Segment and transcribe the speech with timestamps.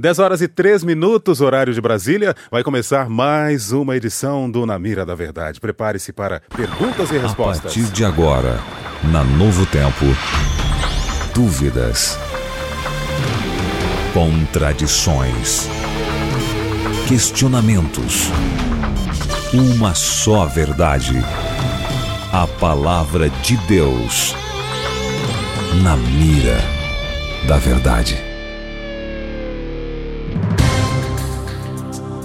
[0.00, 2.32] 10 horas e 3 minutos, horário de Brasília.
[2.52, 5.58] Vai começar mais uma edição do Na Mira da Verdade.
[5.58, 7.58] Prepare-se para perguntas e respostas.
[7.58, 8.60] A partir de agora,
[9.10, 10.04] na Novo Tempo,
[11.34, 12.16] dúvidas,
[14.14, 15.68] contradições,
[17.08, 18.28] questionamentos.
[19.52, 21.16] Uma só verdade.
[22.32, 24.32] A palavra de Deus.
[25.82, 26.60] Na mira
[27.48, 28.27] da verdade.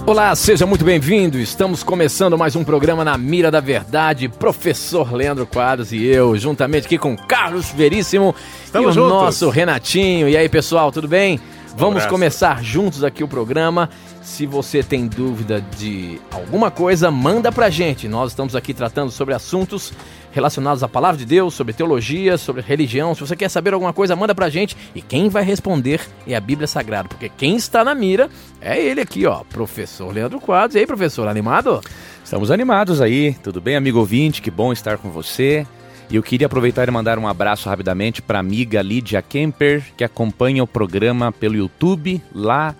[0.06, 1.38] Olá, seja muito bem-vindo.
[1.38, 4.28] Estamos começando mais um programa na Mira da Verdade.
[4.28, 9.10] Professor Leandro Quadros e eu, juntamente aqui com Carlos Veríssimo Estamos e o juntos.
[9.10, 10.28] nosso Renatinho.
[10.28, 11.40] E aí, pessoal, tudo bem?
[11.70, 12.08] Vamos abraço.
[12.10, 13.88] começar juntos aqui o programa.
[14.22, 18.06] Se você tem dúvida de alguma coisa, manda pra gente.
[18.06, 19.90] Nós estamos aqui tratando sobre assuntos
[20.34, 23.14] relacionados à palavra de Deus, sobre teologia, sobre religião.
[23.14, 24.76] Se você quer saber alguma coisa, manda pra gente.
[24.92, 28.28] E quem vai responder é a Bíblia Sagrada, porque quem está na mira
[28.60, 30.74] é ele aqui, ó, professor Leandro Quadros.
[30.74, 31.80] E aí, professor, animado?
[32.24, 34.42] Estamos animados aí, tudo bem, amigo ouvinte?
[34.42, 35.64] Que bom estar com você.
[36.10, 40.02] E eu queria aproveitar e mandar um abraço rapidamente para a amiga Lídia Kemper, que
[40.02, 42.74] acompanha o programa pelo YouTube lá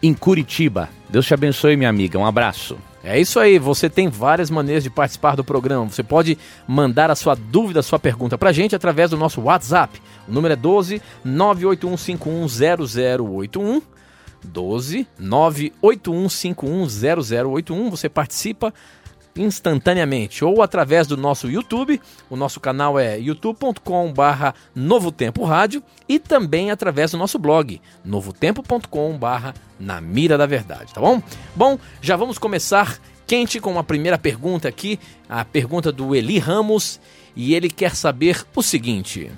[0.00, 0.88] em Curitiba.
[1.10, 2.18] Deus te abençoe, minha amiga.
[2.18, 2.78] Um abraço.
[3.04, 5.88] É isso aí, você tem várias maneiras de participar do programa.
[5.88, 10.00] Você pode mandar a sua dúvida, a sua pergunta pra gente através do nosso WhatsApp.
[10.28, 13.82] O número é 12 981510081.
[14.44, 17.90] 12 981510081.
[17.90, 18.72] Você participa
[19.36, 22.00] instantaneamente ou através do nosso YouTube.
[22.28, 29.54] O nosso canal é youtube.com/barra Novo Tempo Rádio e também através do nosso blog novotempo.com/barra
[29.78, 31.22] Na Mira da Verdade, tá bom?
[31.54, 37.00] Bom, já vamos começar quente com uma primeira pergunta aqui, a pergunta do Eli Ramos
[37.34, 39.30] e ele quer saber o seguinte.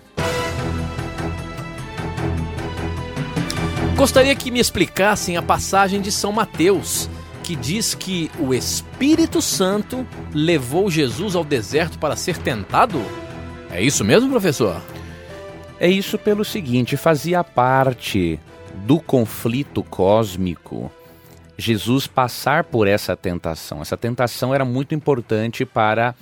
[3.97, 7.09] Gostaria que me explicassem a passagem de São Mateus,
[7.45, 13.01] que diz que o Espírito Santo levou Jesus ao deserto para ser tentado?
[13.71, 14.83] É isso mesmo, professor?
[15.79, 18.41] É isso pelo seguinte: fazia parte
[18.87, 20.91] do conflito cósmico
[21.57, 23.83] Jesus passar por essa tentação.
[23.83, 26.15] Essa tentação era muito importante para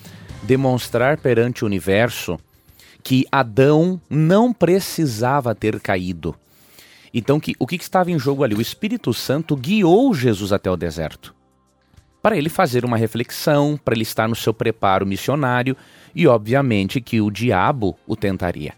[0.43, 2.39] demonstrar perante o universo
[3.03, 6.35] que Adão não precisava ter caído.
[7.13, 8.55] Então, que, o que, que estava em jogo ali?
[8.55, 11.35] O Espírito Santo guiou Jesus até o deserto
[12.23, 15.77] para ele fazer uma reflexão, para ele estar no seu preparo missionário
[16.15, 18.75] e, obviamente, que o diabo o tentaria.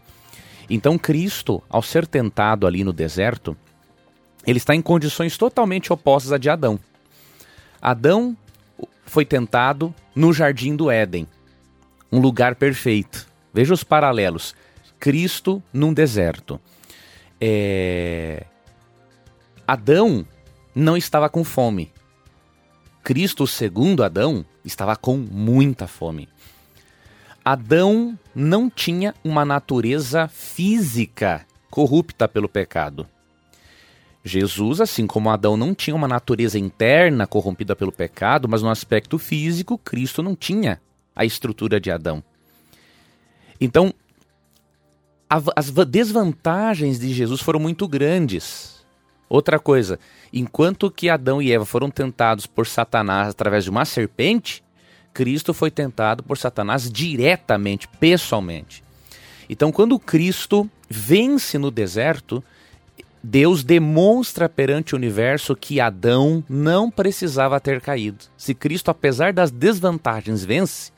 [0.69, 3.55] Então, Cristo, ao ser tentado ali no deserto,
[4.47, 6.81] ele está em condições totalmente opostas à de Adão.
[7.83, 8.35] Adão
[9.05, 11.29] foi tentado no jardim do Éden,
[12.11, 13.27] um lugar perfeito.
[13.53, 14.55] Veja os paralelos.
[14.99, 16.59] Cristo num deserto.
[17.47, 18.47] É...
[19.69, 20.27] Adão
[20.75, 21.93] não estava com fome.
[23.03, 26.27] Cristo, segundo Adão, estava com muita fome.
[27.45, 33.07] Adão não tinha uma natureza física corrupta pelo pecado.
[34.25, 39.19] Jesus, assim como Adão não tinha uma natureza interna corrompida pelo pecado, mas no aspecto
[39.19, 40.81] físico, Cristo não tinha
[41.15, 42.25] a estrutura de Adão.
[43.61, 43.93] Então,
[45.57, 48.85] as va- desvantagens de Jesus foram muito grandes.
[49.29, 49.99] Outra coisa,
[50.33, 54.63] enquanto que Adão e Eva foram tentados por Satanás através de uma serpente,
[55.13, 58.85] Cristo foi tentado por Satanás diretamente, pessoalmente.
[59.49, 62.43] Então, quando Cristo vence no deserto,
[63.23, 68.25] Deus demonstra perante o universo que Adão não precisava ter caído.
[68.37, 70.93] Se Cristo, apesar das desvantagens, vence,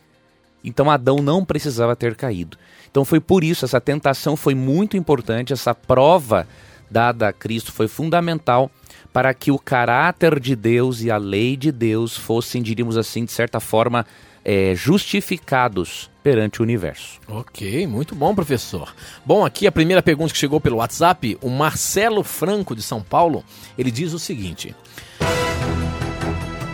[0.64, 2.58] então Adão não precisava ter caído.
[2.96, 6.48] Então foi por isso, essa tentação foi muito importante, essa prova
[6.90, 8.70] dada a Cristo foi fundamental
[9.12, 13.32] para que o caráter de Deus e a lei de Deus fossem, diríamos assim, de
[13.32, 14.06] certa forma,
[14.42, 17.20] eh, justificados perante o universo.
[17.28, 18.94] Ok, muito bom, professor.
[19.26, 23.44] Bom, aqui a primeira pergunta que chegou pelo WhatsApp, o Marcelo Franco de São Paulo,
[23.76, 24.74] ele diz o seguinte: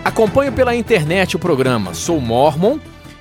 [0.04, 2.78] Acompanho pela internet o programa, sou mormon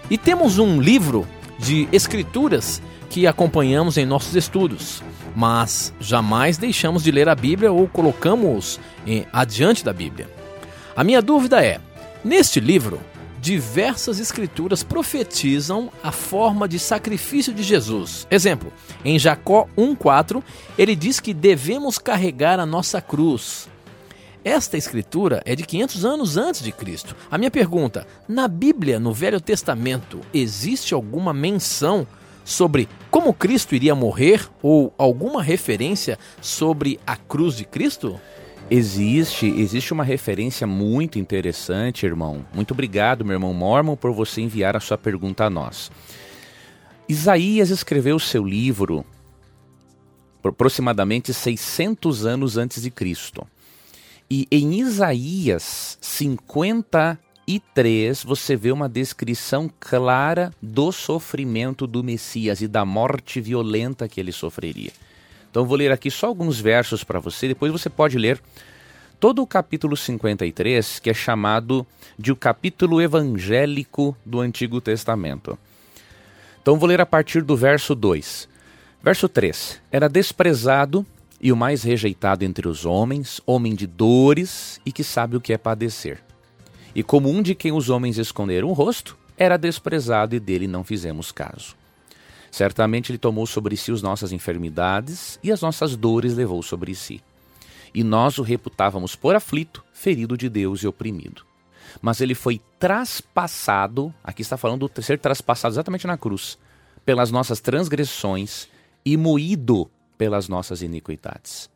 [0.07, 1.27] e temos um livro
[1.57, 2.79] de escrituras
[3.11, 5.03] que acompanhamos em nossos estudos,
[5.35, 10.29] mas jamais deixamos de ler a Bíblia ou colocamos em, adiante da Bíblia.
[10.95, 11.81] A minha dúvida é:
[12.23, 13.01] neste livro,
[13.41, 18.25] diversas escrituras profetizam a forma de sacrifício de Jesus.
[18.31, 18.71] Exemplo,
[19.03, 20.41] em Jacó 1:4,
[20.77, 23.67] ele diz que devemos carregar a nossa cruz.
[24.41, 27.13] Esta escritura é de 500 anos antes de Cristo.
[27.29, 32.07] A minha pergunta: na Bíblia, no Velho Testamento, existe alguma menção
[32.51, 38.19] sobre como Cristo iria morrer ou alguma referência sobre a cruz de Cristo?
[38.69, 42.45] Existe, existe uma referência muito interessante, irmão.
[42.53, 45.91] Muito obrigado, meu irmão Mormon, por você enviar a sua pergunta a nós.
[47.09, 49.05] Isaías escreveu seu livro
[50.43, 53.45] aproximadamente 600 anos antes de Cristo.
[54.29, 55.97] E em Isaías
[57.47, 64.19] 53 você vê uma descrição clara do sofrimento do Messias e da morte violenta que
[64.19, 64.91] ele sofreria.
[65.49, 68.41] Então vou ler aqui só alguns versos para você, depois você pode ler
[69.19, 71.85] todo o capítulo 53, que é chamado
[72.17, 75.57] de o capítulo evangélico do Antigo Testamento.
[76.61, 78.47] Então vou ler a partir do verso 2.
[79.03, 81.05] Verso 3: Era desprezado
[81.41, 85.51] e o mais rejeitado entre os homens, homem de dores e que sabe o que
[85.51, 86.23] é padecer.
[86.93, 90.83] E como um de quem os homens esconderam o rosto, era desprezado e dele não
[90.83, 91.75] fizemos caso.
[92.51, 97.21] Certamente ele tomou sobre si as nossas enfermidades e as nossas dores levou sobre si.
[97.93, 101.43] E nós o reputávamos por aflito, ferido de Deus e oprimido.
[102.01, 106.57] Mas ele foi traspassado, aqui está falando de ser traspassado exatamente na cruz,
[107.05, 108.67] pelas nossas transgressões
[109.05, 111.69] e moído pelas nossas iniquidades.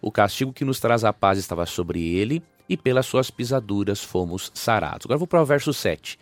[0.00, 4.50] O castigo que nos traz a paz estava sobre ele, e pelas suas pisaduras fomos
[4.54, 5.06] sarados.
[5.06, 6.18] Agora vou para o verso 7.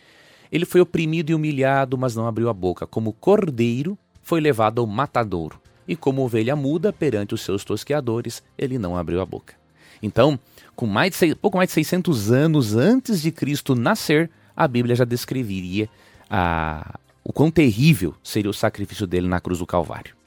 [0.50, 2.86] Ele foi oprimido e humilhado, mas não abriu a boca.
[2.86, 5.60] Como cordeiro, foi levado ao matadouro.
[5.86, 9.54] E como ovelha muda perante os seus tosqueadores, ele não abriu a boca.
[10.02, 10.38] Então,
[10.74, 15.04] com mais de, pouco mais de 600 anos antes de Cristo nascer, a Bíblia já
[15.04, 15.88] descreveria
[16.28, 20.19] a, o quão terrível seria o sacrifício dele na cruz do Calvário.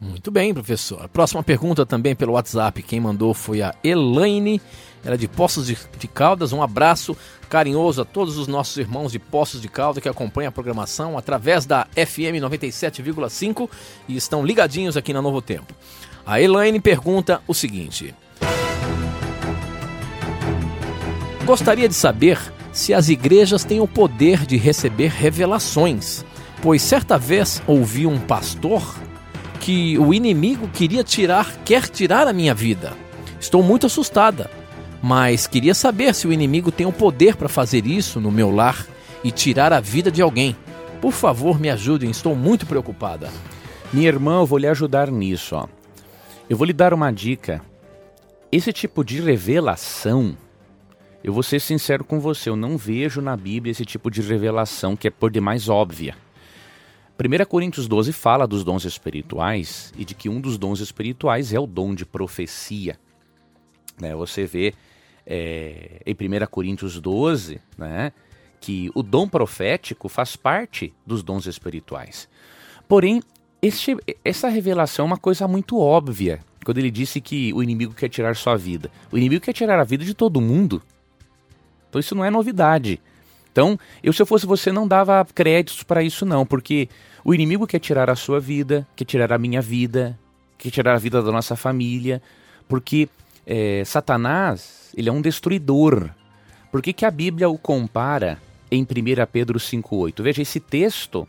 [0.00, 1.08] Muito bem, professor.
[1.08, 2.82] Próxima pergunta também pelo WhatsApp.
[2.82, 4.60] Quem mandou foi a Elaine.
[5.04, 6.52] Ela é de Poços de, de Caldas.
[6.52, 7.16] Um abraço
[7.48, 11.66] carinhoso a todos os nossos irmãos de Poços de Caldas que acompanham a programação através
[11.66, 13.68] da FM 97,5
[14.08, 15.74] e estão ligadinhos aqui na Novo Tempo.
[16.26, 18.14] A Elaine pergunta o seguinte:
[21.44, 22.38] Gostaria de saber
[22.72, 26.24] se as igrejas têm o poder de receber revelações,
[26.62, 28.82] pois certa vez ouvi um pastor
[29.60, 32.94] que o inimigo queria tirar, quer tirar a minha vida.
[33.38, 34.50] Estou muito assustada,
[35.02, 38.86] mas queria saber se o inimigo tem o poder para fazer isso no meu lar
[39.22, 40.56] e tirar a vida de alguém.
[41.00, 43.30] Por favor, me ajudem, estou muito preocupada.
[43.92, 45.54] Minha irmã, eu vou lhe ajudar nisso.
[45.54, 45.66] Ó.
[46.48, 47.62] Eu vou lhe dar uma dica.
[48.50, 50.36] Esse tipo de revelação,
[51.22, 54.96] eu vou ser sincero com você, eu não vejo na Bíblia esse tipo de revelação
[54.96, 56.16] que é por demais óbvia.
[57.20, 61.60] 1 Coríntios 12 fala dos dons espirituais e de que um dos dons espirituais é
[61.60, 62.98] o dom de profecia.
[64.00, 64.14] Né?
[64.14, 64.72] Você vê
[65.26, 68.12] é, em 1 Coríntios 12 né,
[68.58, 72.26] que o dom profético faz parte dos dons espirituais.
[72.88, 73.22] Porém,
[73.60, 78.08] este, essa revelação é uma coisa muito óbvia quando ele disse que o inimigo quer
[78.08, 78.90] tirar sua vida.
[79.12, 80.82] O inimigo quer tirar a vida de todo mundo.
[81.90, 82.98] Então isso não é novidade.
[83.52, 86.88] Então, eu se eu fosse você não dava créditos para isso não, porque
[87.24, 90.18] o inimigo quer tirar a sua vida, quer tirar a minha vida,
[90.56, 92.22] quer tirar a vida da nossa família,
[92.68, 93.08] porque
[93.46, 96.10] é, Satanás ele é um destruidor.
[96.70, 98.40] Por que, que a Bíblia o compara
[98.70, 98.86] em 1
[99.30, 100.22] Pedro 5,8?
[100.22, 101.26] Veja, esse texto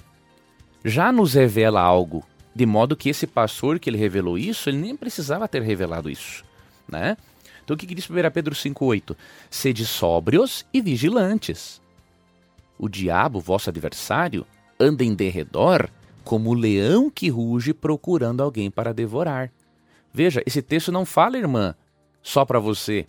[0.84, 2.24] já nos revela algo,
[2.56, 6.44] de modo que esse pastor que ele revelou isso, ele nem precisava ter revelado isso.
[6.88, 7.18] Né?
[7.64, 9.16] Então o que, que diz 1 Pedro 5,8?
[9.50, 11.82] Sede sóbrios e vigilantes.
[12.78, 14.46] O diabo, vosso adversário,
[14.82, 15.90] anda em derredor
[16.24, 19.52] como o leão que ruge procurando alguém para devorar.
[20.14, 21.76] Veja, esse texto não fala, irmã,
[22.22, 23.06] só para você.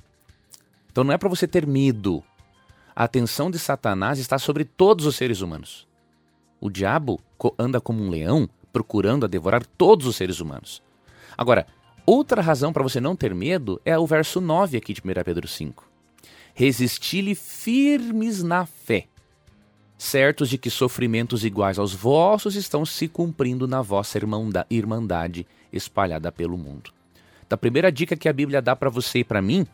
[0.91, 2.23] Então não é para você ter medo.
[2.95, 5.89] A atenção de Satanás está sobre todos os seres humanos.
[6.61, 7.21] O diabo
[7.59, 10.83] anda como um leão procurando a devorar todos os seres humanos.
[11.37, 11.67] Agora,
[12.07, 15.49] outra razão para você não ter medo é o verso 9 aqui de 1 Pedro
[15.49, 15.91] 5.
[16.55, 19.07] Resisti-lhe firmes na fé,
[20.03, 24.19] certos de que sofrimentos iguais aos vossos estão se cumprindo na vossa
[24.69, 26.91] irmandade espalhada pelo mundo.
[27.49, 29.65] Da primeira dica que a Bíblia dá para você e para mim,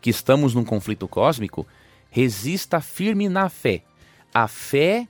[0.00, 1.66] que estamos num conflito cósmico,
[2.08, 3.82] resista firme na fé.
[4.32, 5.08] A fé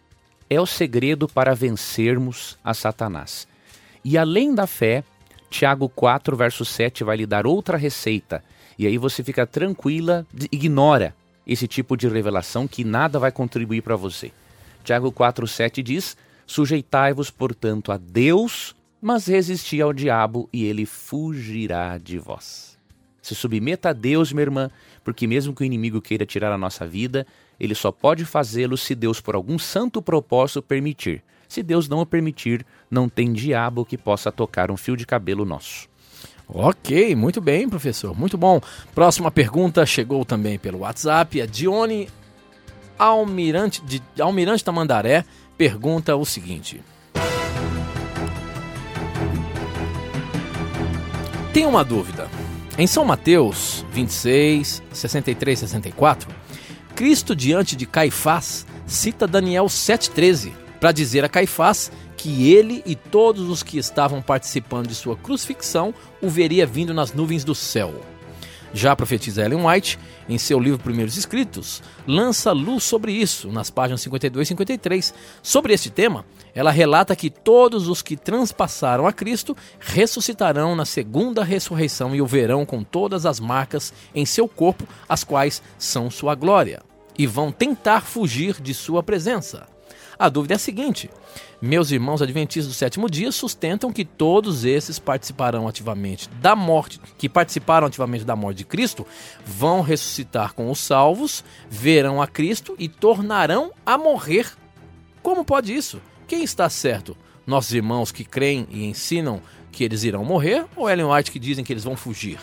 [0.49, 3.47] é o segredo para vencermos a Satanás.
[4.02, 5.05] E além da fé,
[5.50, 8.43] Tiago 4, verso 7 vai lhe dar outra receita.
[8.78, 11.14] E aí você fica tranquila, ignora
[11.49, 14.31] esse tipo de revelação que nada vai contribuir para você.
[14.85, 22.19] Tiago 4,7 diz: Sujeitai-vos, portanto, a Deus, mas resisti ao diabo e ele fugirá de
[22.19, 22.78] vós.
[23.23, 24.71] Se submeta a Deus, minha irmã,
[25.02, 27.26] porque mesmo que o inimigo queira tirar a nossa vida,
[27.59, 31.23] ele só pode fazê-lo se Deus, por algum santo propósito, permitir.
[31.49, 35.45] Se Deus não o permitir, não tem diabo que possa tocar um fio de cabelo
[35.45, 35.88] nosso.
[36.49, 38.19] Ok, muito bem, professor.
[38.19, 38.61] Muito bom.
[38.95, 41.43] Próxima pergunta chegou também pelo WhatsApp.
[41.43, 42.09] A Dione
[42.99, 45.25] Almirante, de Almirante Tamandaré
[45.59, 46.81] pergunta o seguinte:
[51.52, 52.28] Tenho uma dúvida.
[52.78, 56.31] Em São Mateus 26, 63 64,
[56.95, 63.48] Cristo diante de Caifás cita Daniel 7,13 para dizer a Caifás que ele e todos
[63.48, 67.94] os que estavam participando de sua crucifixão o veria vindo nas nuvens do céu.
[68.75, 69.98] Já a profetisa Ellen White,
[70.28, 75.14] em seu livro Primeiros Escritos, lança luz sobre isso, nas páginas 52 e 53.
[75.42, 81.42] Sobre este tema, ela relata que todos os que transpassaram a Cristo ressuscitarão na segunda
[81.42, 86.34] ressurreição e o verão com todas as marcas em seu corpo, as quais são sua
[86.34, 86.82] glória,
[87.16, 89.77] e vão tentar fugir de sua presença.
[90.18, 91.08] A dúvida é a seguinte:
[91.62, 97.28] meus irmãos adventistas do sétimo dia sustentam que todos esses participarão ativamente da morte, que
[97.28, 99.06] participaram ativamente da morte de Cristo,
[99.46, 104.52] vão ressuscitar com os salvos, verão a Cristo e tornarão a morrer.
[105.22, 106.00] Como pode isso?
[106.26, 107.16] Quem está certo?
[107.46, 111.64] Nossos irmãos que creem e ensinam que eles irão morrer ou Ellen White que dizem
[111.64, 112.38] que eles vão fugir?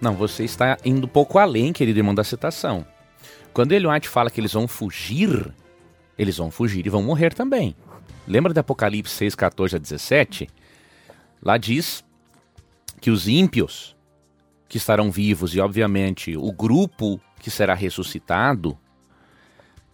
[0.00, 2.86] Não, você está indo um pouco além, querido irmão da citação.
[3.52, 5.52] Quando Ellen White fala que eles vão fugir,
[6.20, 7.74] eles vão fugir e vão morrer também.
[8.28, 10.50] Lembra de Apocalipse 6, 14 a 17?
[11.42, 12.04] Lá diz
[13.00, 13.96] que os ímpios
[14.68, 18.76] que estarão vivos e, obviamente, o grupo que será ressuscitado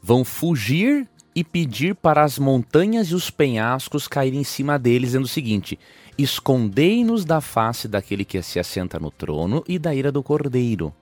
[0.03, 5.27] vão fugir e pedir para as montanhas e os penhascos caírem em cima deles, dizendo
[5.27, 5.79] o seguinte:
[6.19, 10.93] Escondei-nos da face daquele que se assenta no trono e da ira do cordeiro.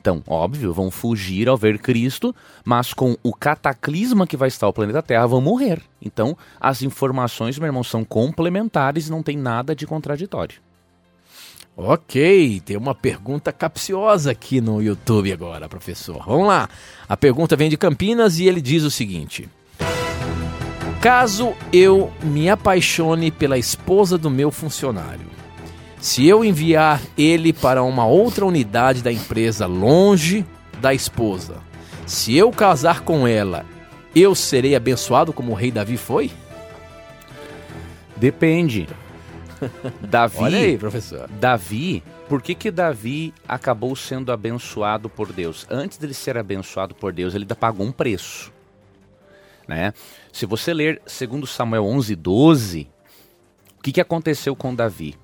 [0.00, 4.72] Então, óbvio, vão fugir ao ver Cristo, mas com o cataclisma que vai estar o
[4.72, 5.82] planeta Terra, vão morrer.
[6.00, 10.56] Então, as informações, meu irmão, são complementares e não tem nada de contraditório.
[11.76, 16.24] Ok, tem uma pergunta capciosa aqui no YouTube agora, professor.
[16.26, 16.68] Vamos lá.
[17.06, 19.48] A pergunta vem de Campinas e ele diz o seguinte:
[21.00, 25.26] Caso eu me apaixone pela esposa do meu funcionário,
[26.00, 30.46] se eu enviar ele para uma outra unidade da empresa longe
[30.80, 31.58] da esposa,
[32.06, 33.66] se eu casar com ela,
[34.16, 36.30] eu serei abençoado como o rei Davi foi?
[38.16, 38.88] Depende.
[40.00, 40.38] Davi.
[40.38, 41.28] Olha aí, professor.
[41.38, 45.66] Davi, por que que Davi acabou sendo abençoado por Deus?
[45.70, 48.50] Antes dele ser abençoado por Deus, ele ainda pagou um preço.
[49.68, 49.92] Né?
[50.32, 52.88] Se você ler 2 Samuel 11, 12,
[53.78, 55.14] o que, que aconteceu com Davi?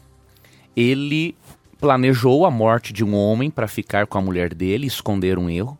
[0.77, 1.35] Ele
[1.81, 5.79] planejou a morte de um homem para ficar com a mulher dele, esconder um erro.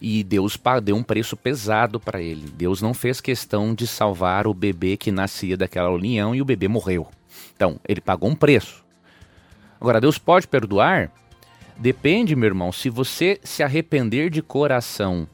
[0.00, 2.48] E Deus deu um preço pesado para ele.
[2.50, 6.68] Deus não fez questão de salvar o bebê que nascia daquela união e o bebê
[6.68, 7.06] morreu.
[7.54, 8.82] Então, ele pagou um preço.
[9.78, 11.12] Agora, Deus pode perdoar?
[11.76, 12.72] Depende, meu irmão.
[12.72, 15.28] Se você se arrepender de coração,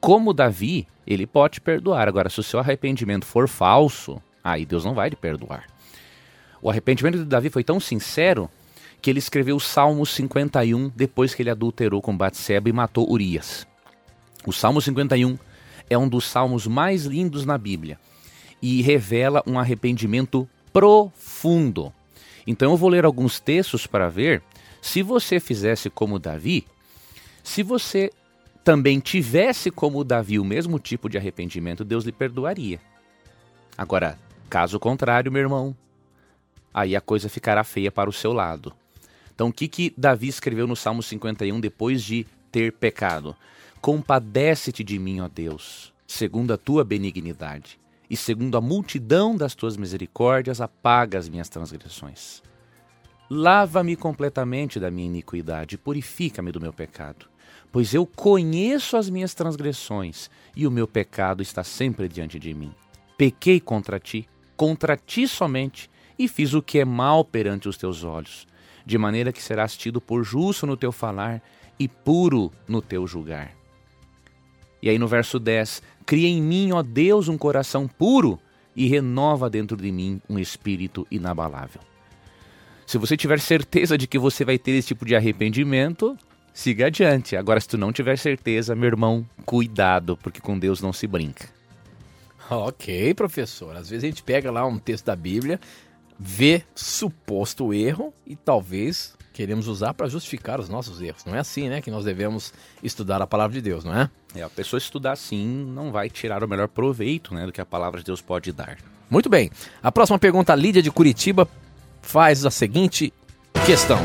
[0.00, 2.08] como Davi, ele pode perdoar.
[2.08, 5.64] Agora, se o seu arrependimento for falso, aí Deus não vai lhe perdoar.
[6.60, 8.50] O arrependimento de Davi foi tão sincero
[9.00, 13.66] que ele escreveu o Salmo 51 depois que ele adulterou com Batseba e matou Urias.
[14.46, 15.38] O Salmo 51
[15.88, 17.98] é um dos salmos mais lindos na Bíblia
[18.60, 21.92] e revela um arrependimento profundo.
[22.46, 24.42] Então eu vou ler alguns textos para ver
[24.80, 26.66] se você fizesse como Davi,
[27.42, 28.10] se você
[28.64, 32.80] também tivesse como Davi o mesmo tipo de arrependimento, Deus lhe perdoaria.
[33.76, 34.18] Agora,
[34.50, 35.74] caso contrário, meu irmão,
[36.78, 38.72] aí a coisa ficará feia para o seu lado.
[39.34, 43.36] Então, o que, que Davi escreveu no Salmo 51 depois de ter pecado?
[43.80, 49.76] Compadece-te de mim, ó Deus, segundo a tua benignidade, e segundo a multidão das tuas
[49.76, 52.42] misericórdias, apaga as minhas transgressões.
[53.30, 57.26] Lava-me completamente da minha iniquidade, purifica-me do meu pecado,
[57.70, 62.72] pois eu conheço as minhas transgressões e o meu pecado está sempre diante de mim.
[63.16, 68.02] Pequei contra ti, contra ti somente, e fiz o que é mal perante os teus
[68.02, 68.46] olhos,
[68.84, 71.42] de maneira que serás tido por justo no teu falar
[71.78, 73.54] e puro no teu julgar.
[74.82, 78.38] E aí no verso 10: Cria em mim, ó Deus, um coração puro
[78.74, 81.80] e renova dentro de mim um espírito inabalável.
[82.86, 86.16] Se você tiver certeza de que você vai ter esse tipo de arrependimento,
[86.54, 87.36] siga adiante.
[87.36, 91.48] Agora, se tu não tiver certeza, meu irmão, cuidado, porque com Deus não se brinca.
[92.50, 93.76] Ok, professor.
[93.76, 95.60] Às vezes a gente pega lá um texto da Bíblia,
[96.18, 101.24] vê suposto erro e talvez queremos usar para justificar os nossos erros.
[101.24, 104.10] Não é assim, né, que nós devemos estudar a palavra de Deus, não é?
[104.34, 107.66] É, a pessoa estudar assim não vai tirar o melhor proveito, né, do que a
[107.66, 108.78] palavra de Deus pode dar.
[109.08, 109.48] Muito bem.
[109.80, 111.48] A próxima pergunta, a Lídia de Curitiba
[112.02, 113.12] faz a seguinte
[113.64, 114.00] questão.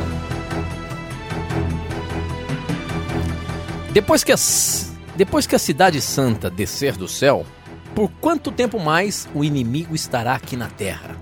[3.92, 7.46] Depois que, as, depois que a cidade santa descer do céu,
[7.96, 11.16] por quanto tempo mais o inimigo estará aqui na terra?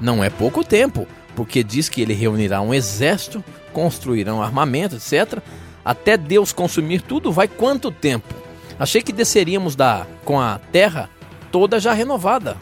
[0.00, 5.40] Não é pouco tempo, porque diz que ele reunirá um exército, construirão armamento, etc.
[5.84, 8.34] Até Deus consumir tudo, vai quanto tempo?
[8.78, 11.10] Achei que desceríamos da com a terra
[11.52, 12.56] toda já renovada.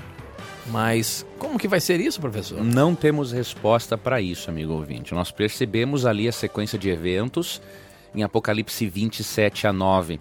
[0.67, 2.63] Mas como que vai ser isso, professor?
[2.63, 5.15] Não temos resposta para isso, amigo ouvinte.
[5.15, 7.63] Nós percebemos ali a sequência de eventos
[8.15, 10.21] em Apocalipse 27 a 9.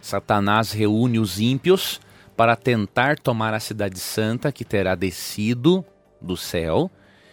[0.00, 2.00] Satanás reúne os ímpios
[2.36, 5.84] para tentar tomar a cidade santa que terá descido
[6.20, 6.90] do céu,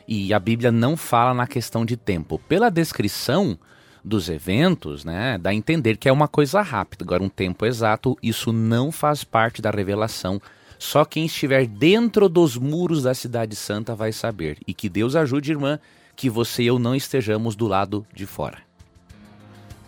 [0.08, 2.40] e a Bíblia não fala na questão de tempo.
[2.48, 3.58] Pela descrição
[4.04, 7.06] dos eventos, né, dá a entender que é uma coisa rápida.
[7.06, 10.42] Agora, um tempo exato, isso não faz parte da revelação.
[10.78, 14.58] Só quem estiver dentro dos muros da cidade santa vai saber.
[14.68, 15.80] E que Deus ajude, irmã,
[16.16, 18.58] que você e eu não estejamos do lado de fora.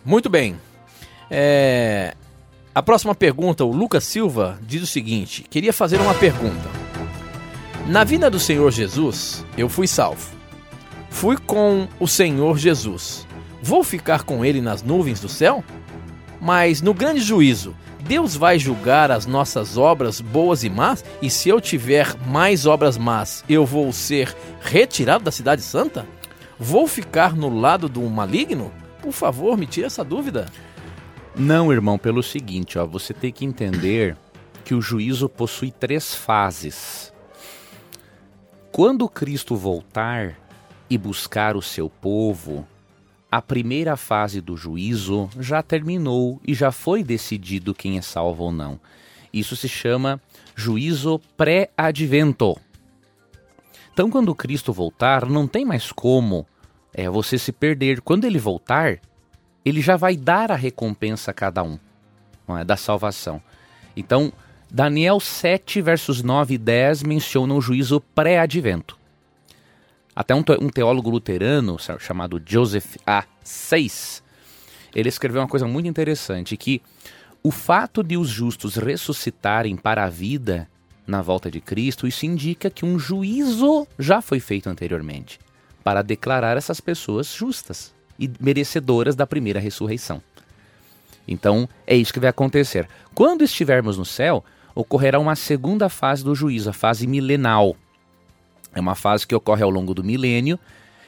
[0.04, 0.56] Muito bem.
[1.30, 2.14] É...
[2.76, 6.68] A próxima pergunta, o Lucas Silva diz o seguinte: queria fazer uma pergunta.
[7.86, 10.36] Na vinda do Senhor Jesus, eu fui salvo.
[11.08, 13.26] Fui com o Senhor Jesus.
[13.62, 15.64] Vou ficar com ele nas nuvens do céu?
[16.38, 21.02] Mas no grande juízo, Deus vai julgar as nossas obras boas e más?
[21.22, 26.06] E se eu tiver mais obras más, eu vou ser retirado da cidade santa?
[26.58, 28.70] Vou ficar no lado do maligno?
[29.00, 30.44] Por favor, me tire essa dúvida.
[31.38, 34.16] Não, irmão, pelo seguinte, ó, você tem que entender
[34.64, 37.12] que o juízo possui três fases.
[38.72, 40.34] Quando Cristo voltar
[40.88, 42.66] e buscar o seu povo,
[43.30, 48.52] a primeira fase do juízo já terminou e já foi decidido quem é salvo ou
[48.52, 48.80] não.
[49.30, 50.18] Isso se chama
[50.54, 52.56] juízo pré-advento.
[53.92, 56.46] Então, quando Cristo voltar, não tem mais como
[56.94, 58.00] é você se perder.
[58.00, 59.00] Quando ele voltar,
[59.66, 61.76] ele já vai dar a recompensa a cada um
[62.50, 63.42] é, da salvação.
[63.96, 64.32] Então,
[64.70, 68.96] Daniel 7, versos 9 e 10 mencionam o juízo pré-advento.
[70.14, 73.24] Até um, um, teólogo luterano chamado Joseph A.
[73.42, 74.22] Seis,
[74.94, 76.80] ele escreveu uma coisa muito interessante, que
[77.42, 80.68] o fato de os justos ressuscitarem para a vida
[81.06, 85.40] na volta de Cristo, isso indica que um juízo já foi feito anteriormente
[85.82, 90.22] para declarar essas pessoas justas e merecedoras da primeira ressurreição.
[91.26, 92.88] Então, é isso que vai acontecer.
[93.14, 97.76] Quando estivermos no céu, ocorrerá uma segunda fase do juízo, a fase milenal.
[98.74, 100.58] É uma fase que ocorre ao longo do milênio,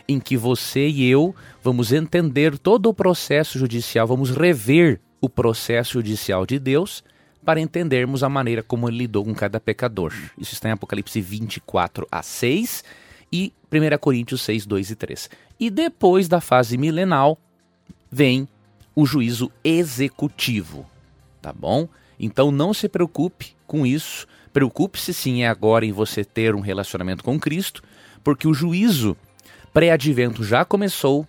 [0.08, 5.94] em que você e eu vamos entender todo o processo judicial, vamos rever o processo
[5.94, 7.04] judicial de Deus
[7.44, 10.12] para entendermos a maneira como ele lidou com cada pecador.
[10.38, 12.84] Isso está em Apocalipse 24 a 6
[13.32, 15.30] e 1 Coríntios 6, 2 e 3.
[15.58, 17.38] E depois da fase milenal
[18.10, 18.48] vem
[18.94, 20.86] o juízo executivo,
[21.40, 21.88] tá bom?
[22.18, 24.26] Então não se preocupe com isso.
[24.52, 27.82] Preocupe-se sim é agora em você ter um relacionamento com Cristo,
[28.24, 29.16] porque o juízo
[29.72, 31.26] pré-advento já começou.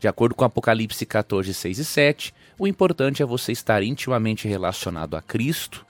[0.00, 5.16] De acordo com Apocalipse 14, 6 e 7, o importante é você estar intimamente relacionado
[5.16, 5.84] a Cristo,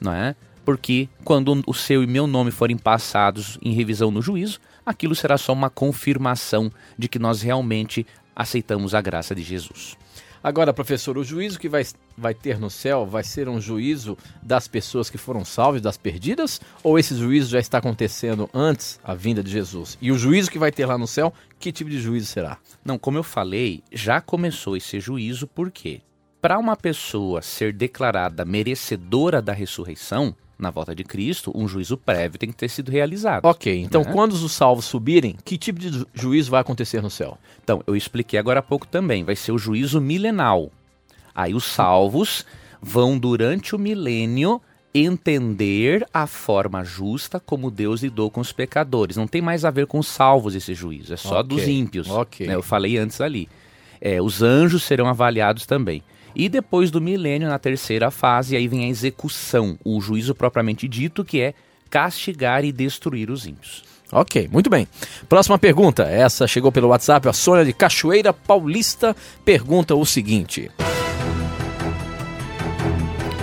[0.00, 0.36] não é?
[0.64, 5.38] porque quando o seu e meu nome forem passados em revisão no juízo, aquilo será
[5.38, 9.96] só uma confirmação de que nós realmente aceitamos a graça de Jesus.
[10.42, 11.86] Agora, professor, o juízo que vai,
[12.18, 16.60] vai ter no céu vai ser um juízo das pessoas que foram salvas, das perdidas?
[16.82, 19.96] Ou esse juízo já está acontecendo antes a vinda de Jesus?
[20.02, 22.58] E o juízo que vai ter lá no céu, que tipo de juízo será?
[22.84, 26.00] Não, como eu falei, já começou esse juízo porque
[26.40, 32.38] para uma pessoa ser declarada merecedora da ressurreição, na volta de Cristo, um juízo prévio
[32.38, 33.44] tem que ter sido realizado.
[33.44, 34.12] Ok, então né?
[34.12, 37.36] quando os salvos subirem, que tipo de juízo vai acontecer no céu?
[37.62, 40.70] Então, eu expliquei agora há pouco também, vai ser o juízo milenal.
[41.34, 42.46] Aí os salvos
[42.80, 44.60] vão, durante o milênio,
[44.94, 49.16] entender a forma justa como Deus lidou com os pecadores.
[49.16, 51.56] Não tem mais a ver com os salvos esse juízo, é só okay.
[51.56, 52.10] dos ímpios.
[52.10, 52.46] Okay.
[52.46, 52.54] Né?
[52.54, 53.48] Eu falei antes ali.
[54.00, 56.02] É, os anjos serão avaliados também.
[56.34, 61.24] E depois do milênio, na terceira fase, aí vem a execução, o juízo propriamente dito,
[61.24, 61.54] que é
[61.90, 63.84] castigar e destruir os ímpios.
[64.10, 64.86] Ok, muito bem.
[65.28, 66.02] Próxima pergunta.
[66.02, 67.28] Essa chegou pelo WhatsApp.
[67.28, 70.70] A Sônia de Cachoeira Paulista pergunta o seguinte: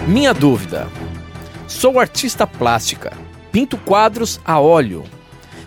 [0.07, 0.87] Minha dúvida.
[1.67, 3.13] Sou artista plástica.
[3.51, 5.03] Pinto quadros a óleo.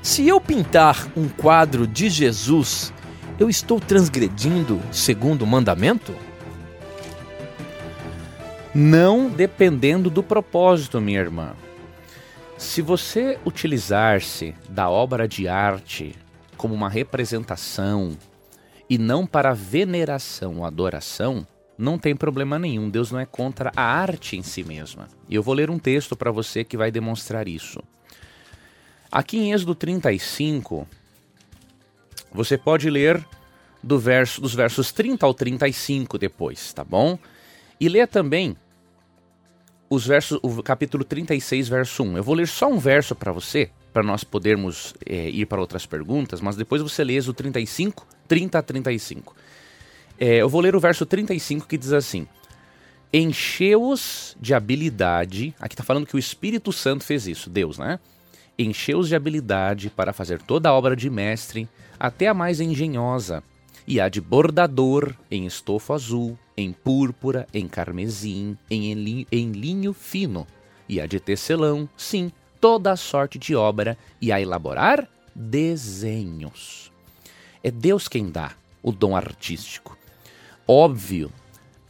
[0.02, 2.92] Se eu pintar um quadro de Jesus,
[3.38, 6.12] eu estou transgredindo segundo o mandamento?
[8.74, 11.54] Não dependendo do propósito, minha irmã.
[12.56, 16.14] Se você utilizar-se da obra de arte
[16.56, 18.16] como uma representação
[18.88, 22.88] e não para veneração ou adoração, não tem problema nenhum.
[22.88, 25.06] Deus não é contra a arte em si mesma.
[25.28, 27.82] E eu vou ler um texto para você que vai demonstrar isso.
[29.10, 30.88] Aqui em Êxodo 35,
[32.32, 33.22] você pode ler
[33.82, 37.18] do verso, dos versos 30 ao 35 depois, tá bom?
[37.78, 38.56] E lê também
[39.92, 42.16] os versos, o capítulo 36, verso 1.
[42.16, 45.84] Eu vou ler só um verso para você, para nós podermos é, ir para outras
[45.84, 49.36] perguntas, mas depois você lê o 35, 30 a 35.
[50.18, 52.26] É, eu vou ler o verso 35 que diz assim:
[53.12, 55.54] Encheu-os de habilidade.
[55.60, 58.00] Aqui está falando que o Espírito Santo fez isso, Deus, né?
[58.58, 61.68] Encheu-os de habilidade para fazer toda a obra de mestre,
[62.00, 63.44] até a mais engenhosa,
[63.86, 70.46] e a de bordador em estofo azul, em púrpura, em carmesim, em, em linho fino,
[70.88, 76.92] e a de tecelão, sim, toda a sorte de obra, e a elaborar desenhos.
[77.62, 79.96] É Deus quem dá o dom artístico.
[80.66, 81.32] Óbvio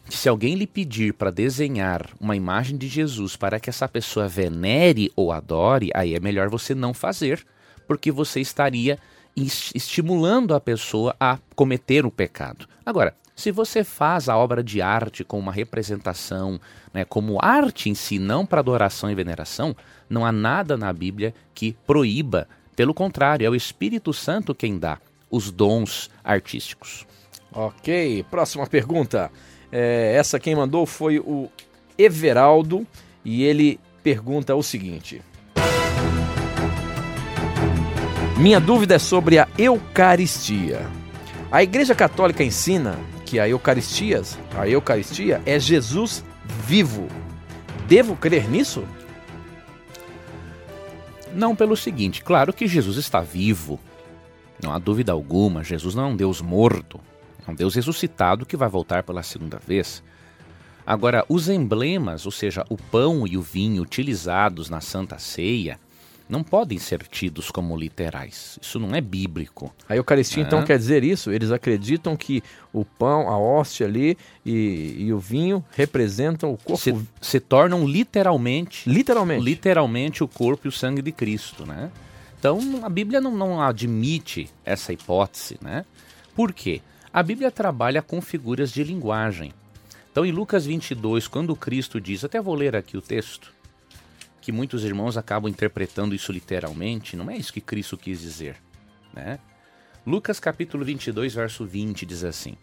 [0.09, 4.29] que se alguém lhe pedir para desenhar uma imagem de Jesus para que essa pessoa
[4.29, 7.45] venere ou adore, aí é melhor você não fazer,
[7.87, 8.99] porque você estaria
[9.37, 12.67] estimulando a pessoa a cometer o pecado.
[12.85, 16.61] Agora, se você faz a obra de arte com uma representação,
[16.93, 19.75] né, como arte em si, não para adoração e veneração,
[20.09, 22.47] não há nada na Bíblia que proíba.
[22.77, 24.99] Pelo contrário, é o Espírito Santo quem dá
[25.31, 27.07] os dons artísticos.
[27.53, 29.31] Ok, próxima pergunta.
[29.71, 31.51] É, essa quem mandou foi o
[31.97, 32.87] Everaldo
[33.25, 35.23] e ele pergunta o seguinte:
[38.43, 40.85] Minha dúvida é sobre a Eucaristia.
[41.49, 44.21] A Igreja Católica ensina que a Eucaristia,
[44.59, 46.25] a Eucaristia é Jesus
[46.67, 47.07] vivo.
[47.87, 48.83] Devo crer nisso?
[51.33, 53.79] Não pelo seguinte, claro que Jesus está vivo.
[54.61, 56.99] Não há dúvida alguma, Jesus não é um Deus morto,
[57.47, 60.03] é um Deus ressuscitado que vai voltar pela segunda vez.
[60.85, 65.79] Agora, os emblemas, ou seja, o pão e o vinho utilizados na Santa Ceia,
[66.33, 68.59] não podem ser tidos como literais.
[68.63, 69.71] Isso não é bíblico.
[69.87, 71.31] A Eucaristia, então, quer dizer isso?
[71.31, 72.43] Eles acreditam que
[72.73, 76.83] o pão, a hóstia ali e, e o vinho representam o corpo.
[76.83, 78.89] Se, se, tornam literalmente.
[78.89, 79.45] Literalmente.
[79.45, 81.91] Literalmente o corpo e o sangue de Cristo, né?
[82.39, 85.85] Então, a Bíblia não, não admite essa hipótese, né?
[86.35, 86.81] Por quê?
[87.13, 89.53] A Bíblia trabalha com figuras de linguagem.
[90.11, 93.53] Então, em Lucas 22, quando Cristo diz, até vou ler aqui o texto,
[94.43, 98.57] que muitos irmãos acabam interpretando isso literalmente, não é isso que Cristo quis dizer,
[99.15, 99.39] né?
[100.05, 102.57] Lucas capítulo 22, verso 20 diz assim: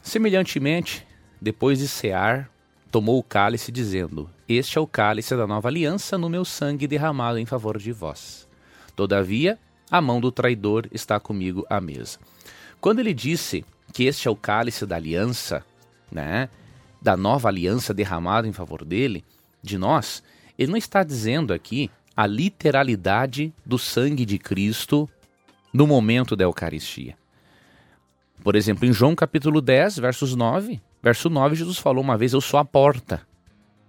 [0.00, 1.04] Semelhantemente,
[1.40, 2.48] depois de cear,
[2.92, 7.40] tomou o cálice dizendo: Este é o cálice da nova aliança no meu sangue derramado
[7.40, 8.48] em favor de vós.
[8.94, 9.58] Todavia,
[9.90, 12.20] a mão do traidor está comigo à mesa.
[12.80, 15.64] Quando ele disse que este é o cálice da aliança,
[16.10, 16.48] né,
[17.02, 19.24] da nova aliança derramada em favor dele,
[19.60, 20.22] de nós,
[20.58, 25.08] ele não está dizendo aqui a literalidade do sangue de Cristo
[25.72, 27.16] no momento da Eucaristia.
[28.42, 32.40] Por exemplo, em João capítulo 10, versos 9, verso 9, Jesus falou uma vez: Eu
[32.40, 33.20] sou a porta.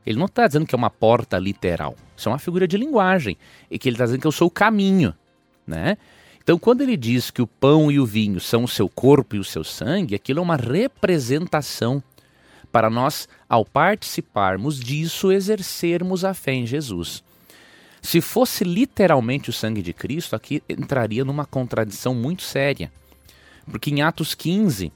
[0.06, 1.96] Ele não está dizendo que é uma porta literal.
[2.16, 3.38] Isso é uma figura de linguagem.
[3.70, 5.14] E que ele está dizendo que eu sou o caminho.
[5.68, 5.98] Né?
[6.42, 9.40] Então, quando ele diz que o pão e o vinho são o seu corpo e
[9.40, 12.02] o seu sangue, aquilo é uma representação
[12.72, 17.24] para nós, ao participarmos disso, exercermos a fé em Jesus.
[18.02, 22.92] Se fosse literalmente o sangue de Cristo, aqui entraria numa contradição muito séria.
[23.66, 24.92] Porque em Atos 15,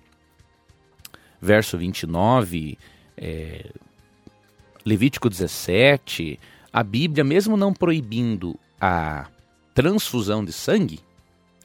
[1.41, 2.77] verso 29,
[3.17, 3.69] é,
[4.85, 6.39] Levítico 17,
[6.71, 9.27] a Bíblia, mesmo não proibindo a
[9.73, 10.99] transfusão de sangue,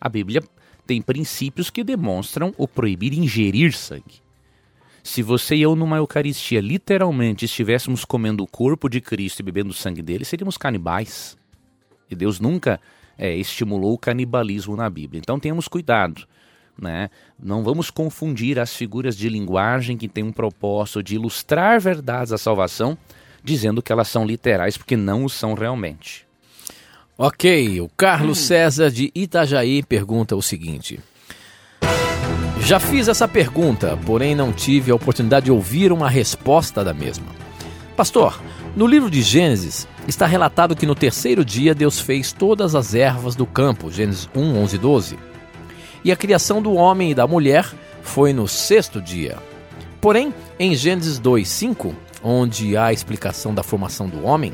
[0.00, 0.42] a Bíblia
[0.86, 4.27] tem princípios que demonstram o proibir ingerir sangue.
[5.02, 9.70] Se você e eu numa Eucaristia literalmente estivéssemos comendo o corpo de Cristo e bebendo
[9.70, 11.36] o sangue dele, seríamos canibais.
[12.10, 12.80] E Deus nunca
[13.16, 15.20] é, estimulou o canibalismo na Bíblia.
[15.20, 16.26] Então tenhamos cuidado.
[16.80, 17.10] Né?
[17.38, 22.38] Não vamos confundir as figuras de linguagem que têm um propósito de ilustrar verdades da
[22.38, 22.96] salvação,
[23.42, 26.24] dizendo que elas são literais, porque não o são realmente.
[27.16, 31.00] Ok, o Carlos César de Itajaí pergunta o seguinte.
[32.68, 37.24] Já fiz essa pergunta, porém não tive a oportunidade de ouvir uma resposta da mesma.
[37.96, 38.38] Pastor,
[38.76, 43.34] no livro de Gênesis está relatado que no terceiro dia Deus fez todas as ervas
[43.34, 45.18] do campo, Gênesis 1, 11 e 12.
[46.04, 47.64] E a criação do homem e da mulher
[48.02, 49.38] foi no sexto dia.
[49.98, 54.52] Porém, em Gênesis 2, 5, onde há a explicação da formação do homem,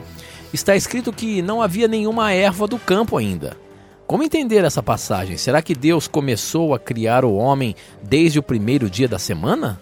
[0.53, 3.64] está escrito que não havia nenhuma erva do campo ainda.
[4.07, 5.37] Como entender essa passagem?
[5.39, 9.81] Será que Deus começou a criar o homem desde o primeiro dia da semana?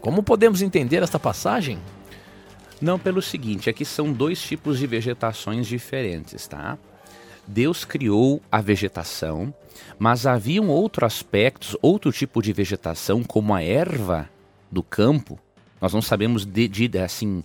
[0.00, 1.78] Como podemos entender esta passagem?
[2.80, 6.78] Não, pelo seguinte, aqui são dois tipos de vegetações diferentes, tá?
[7.46, 9.52] Deus criou a vegetação,
[9.98, 14.28] mas haviam outros aspectos, outro tipo de vegetação, como a erva
[14.70, 15.38] do campo.
[15.80, 17.42] Nós não sabemos de, de, assim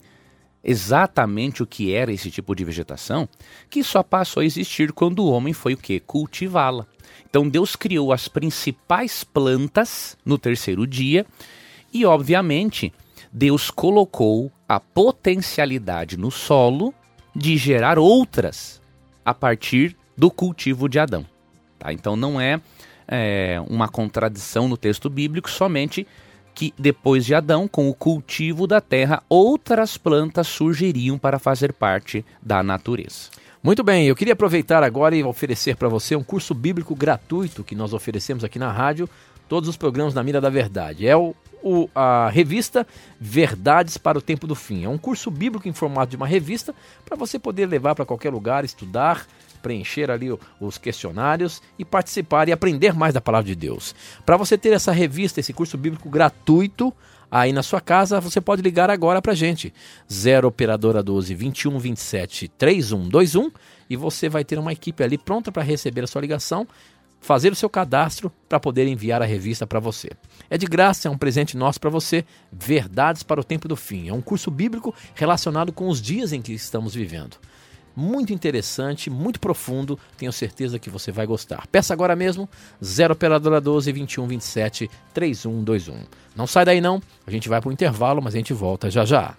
[0.63, 3.27] exatamente o que era esse tipo de vegetação,
[3.69, 6.85] que só passou a existir quando o homem foi o que cultivá-la.
[7.29, 11.25] Então Deus criou as principais plantas no terceiro dia
[11.93, 12.93] e, obviamente,
[13.31, 16.93] Deus colocou a potencialidade no solo
[17.35, 18.81] de gerar outras
[19.23, 21.25] a partir do cultivo de Adão.
[21.79, 21.93] Tá?
[21.93, 22.59] Então não é,
[23.07, 26.05] é uma contradição no texto bíblico, somente
[26.53, 32.25] que depois de Adão, com o cultivo da terra, outras plantas surgiriam para fazer parte
[32.41, 33.29] da natureza.
[33.63, 37.75] Muito bem, eu queria aproveitar agora e oferecer para você um curso bíblico gratuito que
[37.75, 39.07] nós oferecemos aqui na rádio,
[39.47, 41.07] todos os programas na Mira da Verdade.
[41.07, 42.87] É o, o, a revista
[43.19, 44.85] Verdades para o Tempo do Fim.
[44.85, 46.73] É um curso bíblico em formato de uma revista
[47.05, 49.27] para você poder levar para qualquer lugar, estudar,
[49.61, 50.27] preencher ali
[50.59, 53.95] os questionários e participar e aprender mais da palavra de Deus.
[54.25, 56.93] Para você ter essa revista, esse curso bíblico gratuito,
[57.29, 59.73] aí na sua casa, você pode ligar agora para gente.
[60.11, 63.51] 0 operadora 12 21 27 3121
[63.89, 66.67] e você vai ter uma equipe ali pronta para receber a sua ligação,
[67.19, 70.09] fazer o seu cadastro para poder enviar a revista para você.
[70.49, 72.25] É de graça, é um presente nosso para você.
[72.51, 74.09] Verdades para o tempo do fim.
[74.09, 77.37] É um curso bíblico relacionado com os dias em que estamos vivendo
[77.95, 79.97] muito interessante, muito profundo.
[80.17, 81.67] Tenho certeza que você vai gostar.
[81.67, 82.47] Peça agora mesmo
[82.83, 86.03] 0 operadora 12 21 27 3121.
[86.35, 87.01] Não sai daí não.
[87.25, 89.35] A gente vai para o intervalo, mas a gente volta já já.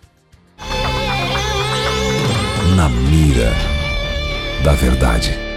[2.77, 3.53] Na mira
[4.65, 5.52] da verdade.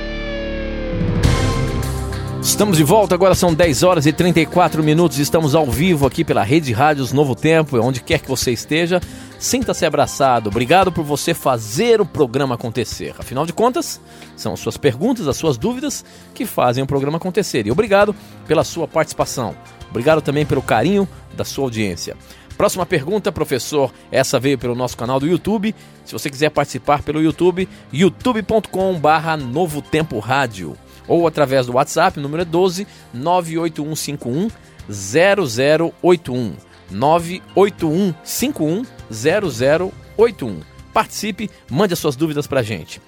[2.46, 5.18] Estamos de volta, agora são 10 horas e 34 minutos.
[5.18, 9.02] Estamos ao vivo aqui pela Rede Rádios Novo Tempo, onde quer que você esteja.
[9.40, 10.48] Sinta-se abraçado.
[10.48, 13.16] Obrigado por você fazer o programa acontecer.
[13.18, 14.00] Afinal de contas,
[14.38, 16.06] são suas perguntas, as suas dúvidas
[16.36, 17.66] que fazem o programa acontecer.
[17.66, 18.16] E obrigado
[18.48, 19.56] pela sua participação.
[19.90, 22.16] Obrigado também pelo carinho da sua audiência.
[22.56, 23.92] Próxima pergunta, professor.
[24.12, 25.74] Essa veio pelo nosso canal do YouTube.
[26.06, 32.41] Se você quiser participar pelo YouTube, youtube.com/barra Novo Tempo Rádio ou através do WhatsApp, número
[32.41, 34.50] é 12 98151
[34.89, 36.54] 0081.
[36.91, 40.60] 98151 0081.
[40.94, 43.02] Participe, mande as suas dúvidas para a gente.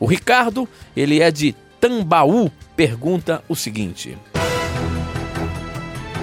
[0.00, 4.16] O Ricardo, ele é de Tambaú, pergunta o seguinte: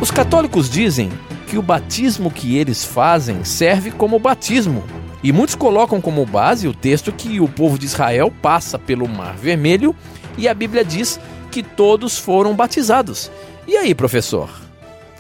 [0.02, 1.10] Os católicos dizem
[1.48, 4.84] que o batismo que eles fazem serve como batismo.
[5.24, 9.36] E muitos colocam como base o texto que o povo de Israel passa pelo Mar
[9.36, 9.96] Vermelho
[10.38, 11.20] e a Bíblia diz
[11.52, 13.32] que todos foram batizados.
[13.68, 14.50] E aí, professor?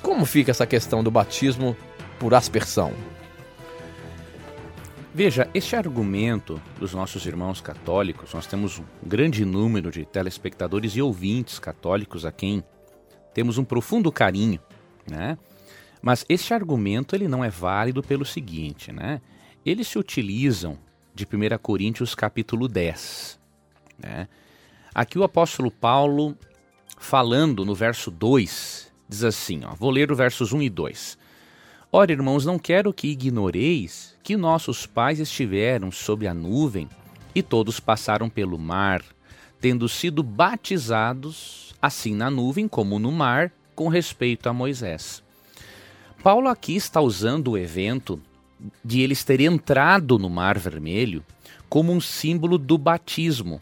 [0.01, 1.75] Como fica essa questão do batismo
[2.19, 2.93] por aspersão?
[5.13, 11.01] Veja, este argumento dos nossos irmãos católicos, nós temos um grande número de telespectadores e
[11.01, 12.61] ouvintes católicos a quem
[13.33, 14.59] temos um profundo carinho,
[15.09, 15.37] né?
[16.01, 19.21] Mas este argumento ele não é válido pelo seguinte, né?
[19.65, 20.77] Eles se utilizam
[21.13, 23.39] de 1 Coríntios capítulo 10,
[23.97, 24.27] né?
[24.95, 26.37] Aqui o apóstolo Paulo,
[26.97, 31.17] falando no verso 2, diz assim: ó, vou ler o versos 1 e 2.
[31.91, 36.87] Ora, irmãos, não quero que ignoreis que nossos pais estiveram sob a nuvem
[37.35, 39.03] e todos passaram pelo mar,
[39.59, 45.21] tendo sido batizados, assim na nuvem como no mar, com respeito a Moisés.
[46.23, 48.17] Paulo aqui está usando o evento
[48.81, 51.21] de eles terem entrado no Mar Vermelho
[51.67, 53.61] como um símbolo do batismo,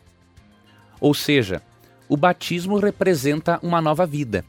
[1.04, 1.62] ou seja,
[2.08, 4.46] o batismo representa uma nova vida.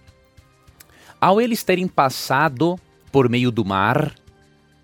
[1.20, 2.78] Ao eles terem passado
[3.10, 4.14] por meio do mar,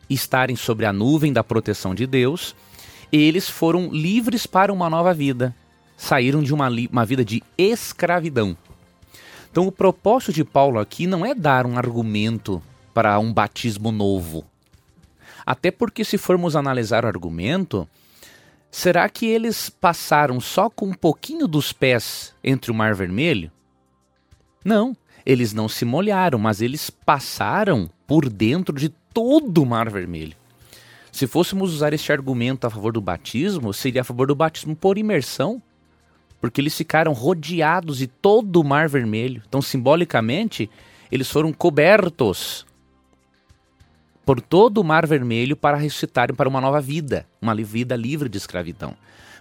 [0.09, 2.57] estarem sobre a nuvem da proteção de Deus,
[3.13, 5.55] eles foram livres para uma nova vida.
[5.97, 8.57] Saíram de uma, uma vida de escravidão.
[9.49, 12.61] Então, o propósito de Paulo aqui não é dar um argumento
[12.93, 14.45] para um batismo novo.
[15.47, 17.89] Até porque, se formos analisar o argumento,
[18.71, 23.51] Será que eles passaram só com um pouquinho dos pés entre o Mar Vermelho?
[24.65, 30.37] Não, eles não se molharam, mas eles passaram por dentro de todo o Mar Vermelho.
[31.11, 34.97] Se fôssemos usar este argumento a favor do batismo, seria a favor do batismo por
[34.97, 35.61] imersão,
[36.41, 39.43] porque eles ficaram rodeados de todo o Mar Vermelho.
[39.49, 40.71] Então, simbolicamente,
[41.11, 42.65] eles foram cobertos
[44.25, 48.39] por todo o Mar Vermelho para ressuscitarem para uma nova vida, uma vida livre de
[48.39, 48.95] escravidão.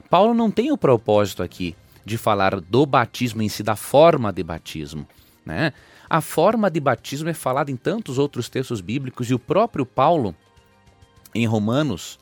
[0.10, 4.44] Paulo não tem o propósito aqui de falar do batismo em si, da forma de
[4.44, 5.08] batismo.
[5.46, 5.74] Né?
[6.10, 10.36] A forma de batismo é falada em tantos outros textos bíblicos e o próprio Paulo,
[11.36, 12.18] em Romanos,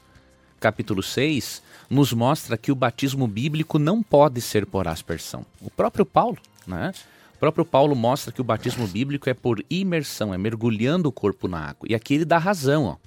[0.59, 5.45] capítulo 6, nos mostra que o batismo bíblico não pode ser por aspersão.
[5.61, 6.91] O próprio Paulo, né?
[7.37, 11.47] O próprio Paulo mostra que o batismo bíblico é por imersão, é mergulhando o corpo
[11.47, 11.87] na água.
[11.87, 12.85] E aqui ele dá razão.
[12.85, 12.97] Ó.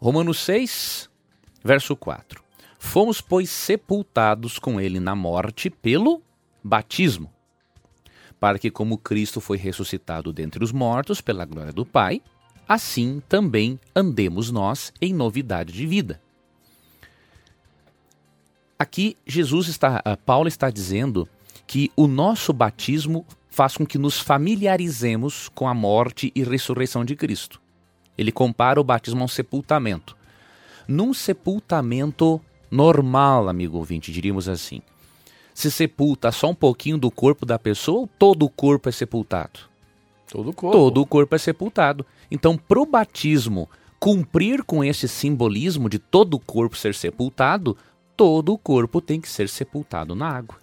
[0.00, 1.08] Romanos 6,
[1.64, 2.42] verso 4.
[2.78, 6.20] Fomos, pois, sepultados com ele na morte pelo
[6.62, 7.32] batismo
[8.40, 12.22] para que, como Cristo foi ressuscitado dentre os mortos pela glória do Pai,
[12.66, 16.20] assim também andemos nós em novidade de vida.
[18.78, 21.28] Aqui Jesus está, Paulo está dizendo
[21.70, 27.14] que o nosso batismo faz com que nos familiarizemos com a morte e ressurreição de
[27.14, 27.62] Cristo.
[28.18, 30.16] Ele compara o batismo a um sepultamento.
[30.88, 34.82] Num sepultamento normal, amigo ouvinte, diríamos assim,
[35.54, 39.60] se sepulta só um pouquinho do corpo da pessoa ou todo o corpo é sepultado?
[40.28, 40.76] Todo o corpo.
[40.76, 42.04] Todo o corpo é sepultado.
[42.32, 47.76] Então, pro batismo cumprir com esse simbolismo de todo o corpo ser sepultado,
[48.16, 50.58] todo o corpo tem que ser sepultado na água.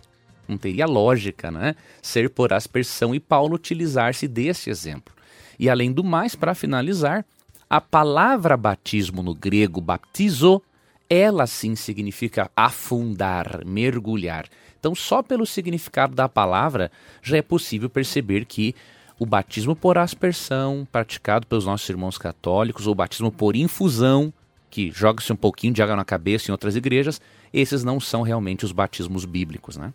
[0.48, 1.76] Não teria lógica, né?
[2.02, 5.14] Ser por aspersão e Paulo utilizar-se desse exemplo.
[5.60, 7.26] E além do mais, para finalizar,
[7.70, 10.62] a palavra batismo no grego, baptizo,
[11.10, 14.46] ela sim significa afundar, mergulhar.
[14.80, 18.76] Então, só pelo significado da palavra já é possível perceber que
[19.20, 24.32] o batismo por aspersão, praticado pelos nossos irmãos católicos, ou o batismo por infusão,
[24.70, 27.20] que joga-se um pouquinho de água na cabeça em outras igrejas,
[27.52, 29.92] esses não são realmente os batismos bíblicos, né?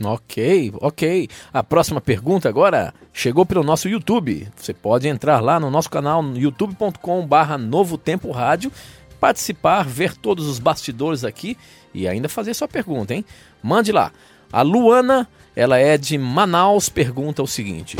[0.00, 1.28] Ok, ok.
[1.52, 4.48] A próxima pergunta agora chegou pelo nosso YouTube.
[4.56, 8.72] Você pode entrar lá no nosso canal youtube.com/barra Novo Tempo Rádio,
[9.20, 11.58] participar, ver todos os bastidores aqui
[11.92, 13.24] e ainda fazer sua pergunta, hein?
[13.62, 14.12] Mande lá.
[14.50, 17.96] A Luana, ela é de Manaus, pergunta o seguinte: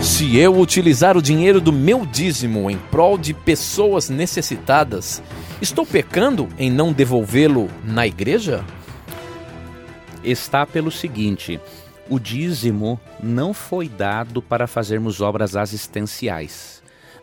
[0.00, 5.22] Se eu utilizar o dinheiro do meu dízimo em prol de pessoas necessitadas,
[5.60, 8.64] estou pecando em não devolvê-lo na igreja?
[10.22, 11.60] Está pelo seguinte:
[12.08, 16.80] o dízimo não foi dado para fazermos obras assistenciais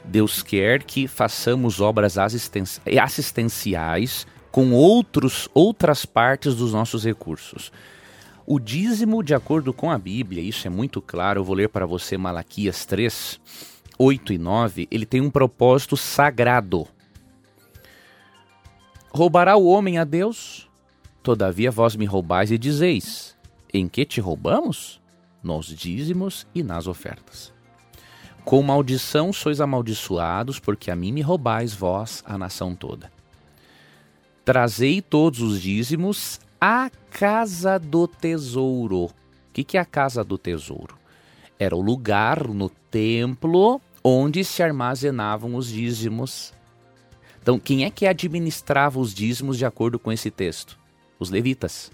[0.07, 7.71] Deus quer que façamos obras assistenciais com outros, outras partes dos nossos recursos.
[8.45, 11.85] O dízimo, de acordo com a Bíblia, isso é muito claro, eu vou ler para
[11.85, 13.41] você Malaquias 3,
[13.99, 16.87] 8 e 9, ele tem um propósito sagrado.
[19.09, 20.69] Roubará o homem a Deus?
[21.23, 23.35] Todavia vós me roubais e dizeis:
[23.73, 25.01] Em que te roubamos?
[25.43, 27.53] Nos dízimos e nas ofertas.
[28.43, 33.11] Com maldição sois amaldiçoados, porque a mim me roubais vós, a nação toda.
[34.45, 39.05] Trazei todos os dízimos à casa do tesouro.
[39.05, 39.11] O
[39.51, 40.97] que, que é a casa do tesouro?
[41.59, 46.53] Era o lugar no templo onde se armazenavam os dízimos.
[47.47, 50.77] Então, quem é que administrava os dízimos de acordo com esse texto?
[51.17, 51.89] Os levitas.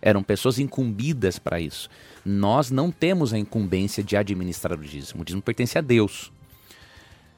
[0.00, 1.90] Eram pessoas incumbidas para isso.
[2.24, 5.20] Nós não temos a incumbência de administrar o dízimo.
[5.20, 6.32] O dízimo pertence a Deus.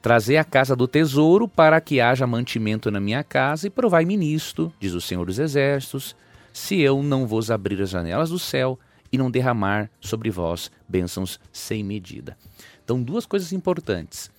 [0.01, 4.71] Trazer a casa do tesouro para que haja mantimento na minha casa e provai-me nisto,
[4.79, 6.15] diz o Senhor dos Exércitos,
[6.53, 8.79] se eu não vos abrir as janelas do céu
[9.11, 12.37] e não derramar sobre vós bênçãos sem medida.
[12.81, 14.31] Então, duas coisas importantes.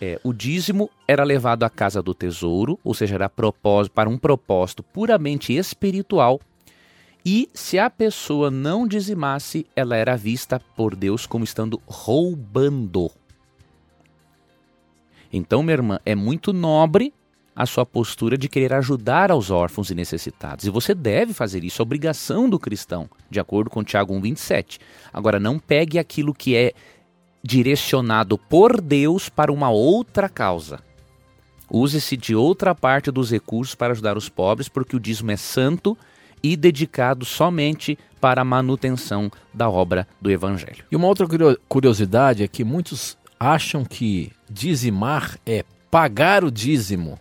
[0.00, 4.82] É, o dízimo era levado à casa do tesouro, ou seja, era para um propósito
[4.82, 6.40] puramente espiritual
[7.30, 13.10] e se a pessoa não dizimasse, ela era vista por Deus como estando roubando.
[15.30, 17.12] Então, minha irmã, é muito nobre
[17.54, 20.64] a sua postura de querer ajudar aos órfãos e necessitados.
[20.64, 24.78] E você deve fazer isso, é obrigação do cristão, de acordo com Tiago 1,27.
[25.12, 26.72] Agora, não pegue aquilo que é
[27.42, 30.80] direcionado por Deus para uma outra causa.
[31.70, 35.96] Use-se de outra parte dos recursos para ajudar os pobres, porque o dízimo é santo
[36.42, 40.84] e dedicado somente para a manutenção da obra do Evangelho.
[40.90, 41.26] E uma outra
[41.68, 47.18] curiosidade é que muitos acham que dizimar é pagar o dízimo.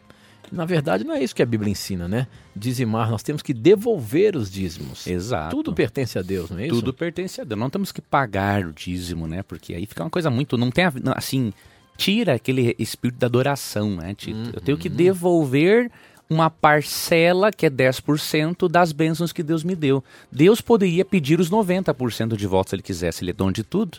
[0.52, 2.28] Na verdade, não é isso que a Bíblia ensina, né?
[2.56, 5.06] Dizimar, nós temos que devolver os dízimos.
[5.06, 5.56] Exato.
[5.56, 6.76] Tudo pertence a Deus, não é isso?
[6.76, 7.60] Tudo pertence a Deus.
[7.60, 9.44] Não temos que pagar o dízimo, né?
[9.44, 10.58] Porque aí fica uma coisa muito.
[10.58, 10.86] Não tem,
[11.16, 11.54] assim.
[11.98, 14.38] Tira aquele espírito da adoração, né, Tito?
[14.38, 14.52] Uhum.
[14.54, 14.96] Eu tenho que uhum.
[14.96, 15.92] devolver
[16.30, 20.04] uma parcela, que é 10%, das bênçãos que Deus me deu.
[20.32, 23.98] Deus poderia pedir os 90% de volta se ele quisesse, ele é dono de tudo.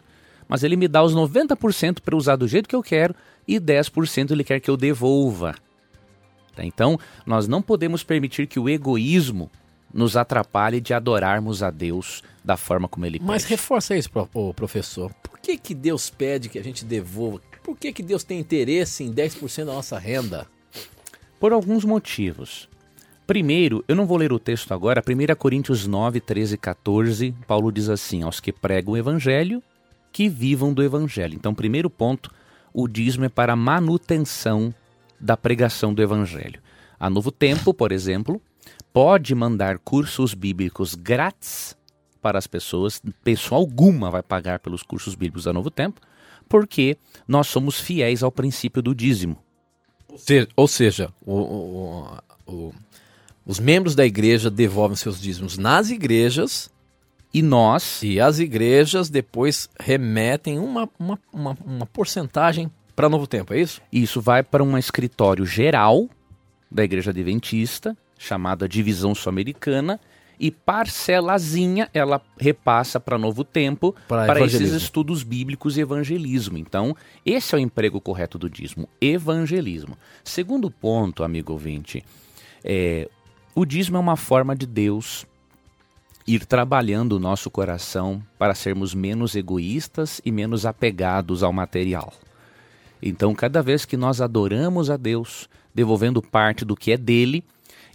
[0.49, 3.15] Mas ele me dá os 90% para usar do jeito que eu quero
[3.47, 5.55] e 10% ele quer que eu devolva.
[6.59, 6.65] Tá?
[6.65, 9.49] Então, nós não podemos permitir que o egoísmo
[9.95, 13.55] nos atrapalhe de adorarmos a Deus da forma como ele Mas pede.
[13.55, 14.11] reforça isso,
[14.57, 15.15] professor.
[15.23, 17.41] Por que, que Deus pede que a gente devolva?
[17.63, 20.47] Por que, que Deus tem interesse em 10% da nossa renda?
[21.39, 22.69] Por alguns motivos.
[23.25, 27.71] Primeiro, eu não vou ler o texto agora, 1 Coríntios 9, 13 e 14, Paulo
[27.71, 29.63] diz assim: aos que pregam o evangelho,
[30.11, 31.35] que vivam do evangelho.
[31.35, 32.31] Então, primeiro ponto,
[32.73, 34.75] o dízimo é para manutenção
[35.21, 36.61] da pregação do evangelho.
[36.99, 38.41] A Novo Tempo, por exemplo,
[38.93, 41.77] pode mandar cursos bíblicos grátis
[42.21, 46.01] para as pessoas, pessoa alguma vai pagar pelos cursos bíblicos da Novo Tempo,
[46.49, 46.97] porque
[47.27, 49.37] nós somos fiéis ao princípio do dízimo.
[50.57, 52.73] Ou seja, o- o- o-
[53.47, 56.71] os membros da igreja devolvem seus dízimos nas igrejas
[57.33, 63.55] E nós, e as igrejas depois remetem uma, uma, uma, uma porcentagem para Novo Tempo,
[63.55, 63.81] é isso?
[63.93, 66.09] Isso vai para um escritório geral
[66.69, 70.01] da Igreja Adventista, chamada Divisão Sul-Americana,
[70.41, 76.59] e parcelazinha ela repassa para Novo Tempo para esses estudos bíblicos e evangelismo.
[76.59, 79.97] Então, esse é o emprego correto do dízimo, evangelismo.
[80.25, 82.05] Segundo ponto, amigo ouvinte,
[82.65, 83.09] é,
[83.55, 85.25] o dízimo é uma forma de Deus
[86.27, 92.13] ir trabalhando o nosso coração para sermos menos egoístas e menos apegados ao material.
[93.03, 97.45] Então, cada vez que nós adoramos a Deus, devolvendo parte do que é dele,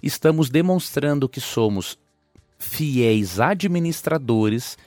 [0.02, 1.98] estamos demonstrando que somos
[2.58, 4.78] fiéis administradores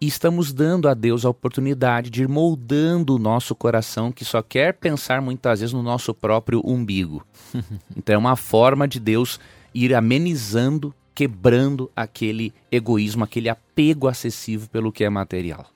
[0.00, 4.42] e estamos dando a Deus a oportunidade de ir moldando o nosso coração que só
[4.42, 7.24] quer pensar muitas vezes no nosso próprio umbigo.
[7.96, 9.38] Então é uma forma de Deus
[9.72, 15.66] ir amenizando, quebrando aquele egoísmo, aquele apego excessivo pelo que é material.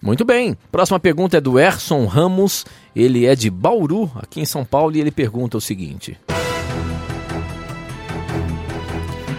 [0.00, 0.56] Muito bem.
[0.70, 2.64] Próxima pergunta é do Erson Ramos.
[2.94, 6.16] Ele é de Bauru, aqui em São Paulo, e ele pergunta o seguinte: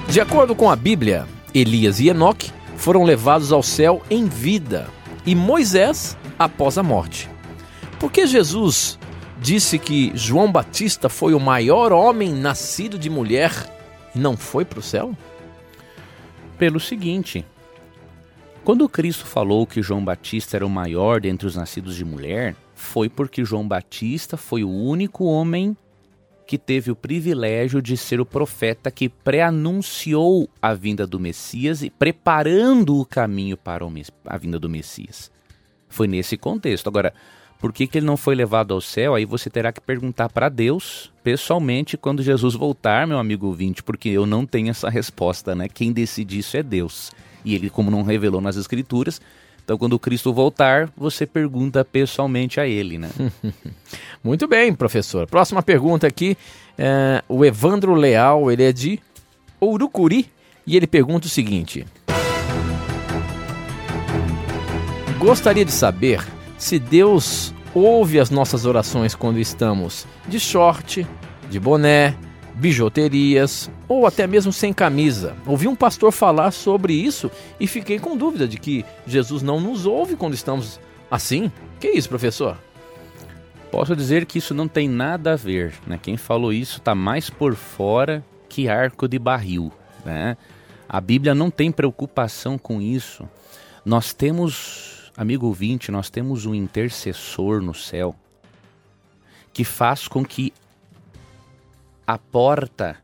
[0.10, 4.88] De acordo com a Bíblia, Elias e Enoque foram levados ao céu em vida
[5.26, 7.30] e Moisés após a morte.
[8.00, 8.98] Por que Jesus
[9.42, 13.52] disse que João Batista foi o maior homem nascido de mulher
[14.16, 15.16] e não foi para o céu?
[16.58, 17.46] Pelo seguinte,
[18.64, 23.10] quando Cristo falou que João Batista era o maior dentre os nascidos de mulher, foi
[23.10, 25.76] porque João Batista foi o único homem
[26.46, 31.92] que teve o privilégio de ser o profeta que pré-anunciou a vinda do Messias e
[31.92, 33.86] preparando o caminho para
[34.26, 35.32] a vinda do Messias.
[35.88, 36.88] Foi nesse contexto.
[36.88, 37.14] Agora,
[37.60, 39.14] por que, que ele não foi levado ao céu?
[39.14, 44.10] Aí você terá que perguntar para Deus, pessoalmente, quando Jesus voltar, meu amigo ouvinte, porque
[44.10, 45.68] eu não tenho essa resposta, né?
[45.68, 47.12] Quem decide isso é Deus.
[47.44, 49.22] E ele, como não revelou nas Escrituras,
[49.64, 53.10] então quando Cristo voltar, você pergunta pessoalmente a ele, né?
[54.24, 55.28] Muito bem, professor.
[55.28, 56.36] Próxima pergunta aqui,
[56.78, 59.00] é, o Evandro Leal, ele é de
[59.60, 60.28] Ourucuri
[60.66, 61.86] e ele pergunta o seguinte:
[65.20, 66.26] Gostaria de saber
[66.58, 71.06] se Deus ouve as nossas orações quando estamos de short,
[71.50, 72.16] de boné,
[72.60, 75.36] bijuterias ou até mesmo sem camisa.
[75.46, 79.86] Ouvi um pastor falar sobre isso e fiquei com dúvida de que Jesus não nos
[79.86, 80.80] ouve quando estamos
[81.10, 81.50] assim.
[81.80, 82.58] Que isso, professor?
[83.72, 85.98] Posso dizer que isso não tem nada a ver, né?
[86.02, 89.72] Quem falou isso está mais por fora que arco de barril,
[90.04, 90.36] né?
[90.88, 93.30] A Bíblia não tem preocupação com isso.
[93.86, 98.16] Nós temos, amigo ouvinte, nós temos um intercessor no céu
[99.54, 100.52] que faz com que
[102.10, 102.98] a porta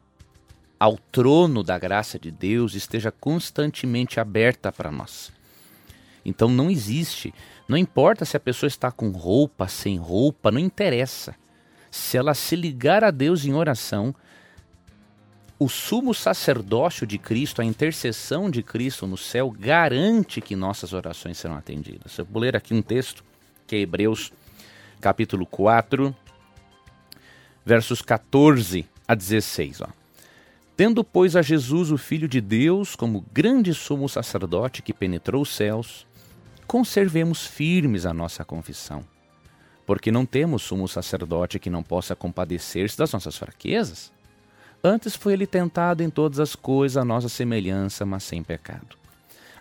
[0.80, 5.32] ao trono da graça de Deus esteja constantemente aberta para nós.
[6.26, 7.32] Então não existe,
[7.68, 11.36] não importa se a pessoa está com roupa, sem roupa, não interessa.
[11.92, 14.16] Se ela se ligar a Deus em oração,
[15.60, 21.38] o sumo sacerdócio de Cristo, a intercessão de Cristo no céu, garante que nossas orações
[21.38, 22.18] serão atendidas.
[22.18, 23.24] Eu vou ler aqui um texto,
[23.68, 24.34] que é Hebreus
[25.00, 26.16] capítulo 4,
[27.64, 29.82] versos 14 a 16.
[29.82, 29.88] Ó.
[30.78, 35.56] Tendo, pois, a Jesus, o Filho de Deus, como grande sumo sacerdote que penetrou os
[35.56, 36.06] céus,
[36.68, 39.04] conservemos firmes a nossa confissão.
[39.86, 44.12] Porque não temos sumo sacerdote que não possa compadecer-se das nossas fraquezas.
[44.84, 48.98] Antes foi ele tentado em todas as coisas a nossa semelhança, mas sem pecado.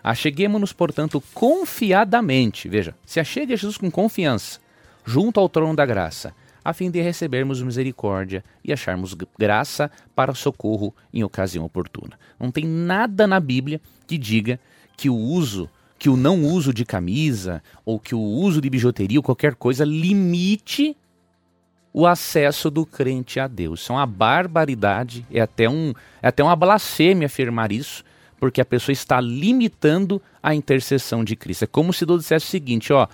[0.03, 4.59] Acheguemos-nos, portanto, confiadamente, veja, se achegue a Jesus com confiança,
[5.03, 6.33] junto ao trono da graça,
[6.65, 12.17] a fim de recebermos misericórdia e acharmos graça para socorro em ocasião oportuna.
[12.39, 14.59] Não tem nada na Bíblia que diga
[14.97, 19.19] que o uso, que o não uso de camisa ou que o uso de bijuteria
[19.19, 20.97] ou qualquer coisa limite
[21.93, 23.81] o acesso do crente a Deus.
[23.81, 28.03] Isso é uma barbaridade, é até, um, é até uma blasfêmia afirmar isso,
[28.39, 31.63] porque a pessoa está limitando a intercessão de Cristo.
[31.63, 33.07] É como se Deus dissesse o seguinte, ó,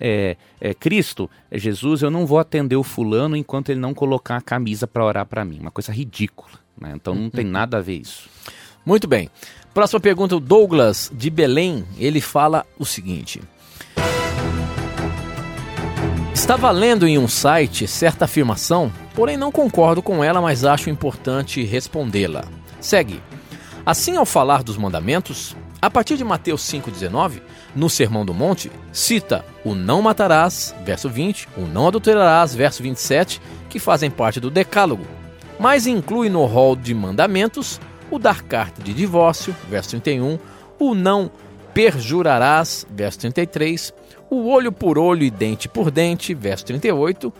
[0.00, 4.40] é, é, Cristo, Jesus, eu não vou atender o fulano enquanto ele não colocar a
[4.40, 5.58] camisa para orar para mim.
[5.60, 6.58] Uma coisa ridícula.
[6.80, 6.92] Né?
[6.94, 8.28] Então não tem nada a ver isso.
[8.84, 9.28] Muito bem.
[9.74, 13.40] Próxima pergunta, o Douglas de Belém, ele fala o seguinte.
[16.34, 21.62] Estava lendo em um site certa afirmação, porém não concordo com ela, mas acho importante
[21.62, 22.44] respondê-la.
[22.80, 23.22] Segue.
[23.84, 27.40] Assim, ao falar dos mandamentos, a partir de Mateus 5,19,
[27.74, 33.40] no Sermão do Monte, cita o não matarás, verso 20, o não adulterarás, verso 27,
[33.68, 35.04] que fazem parte do Decálogo,
[35.58, 40.38] mas inclui no rol de mandamentos o dar carta de divórcio, verso 31,
[40.78, 41.30] o não
[41.72, 43.94] perjurarás, verso 33,
[44.28, 47.32] o olho por olho e dente por dente, verso 38,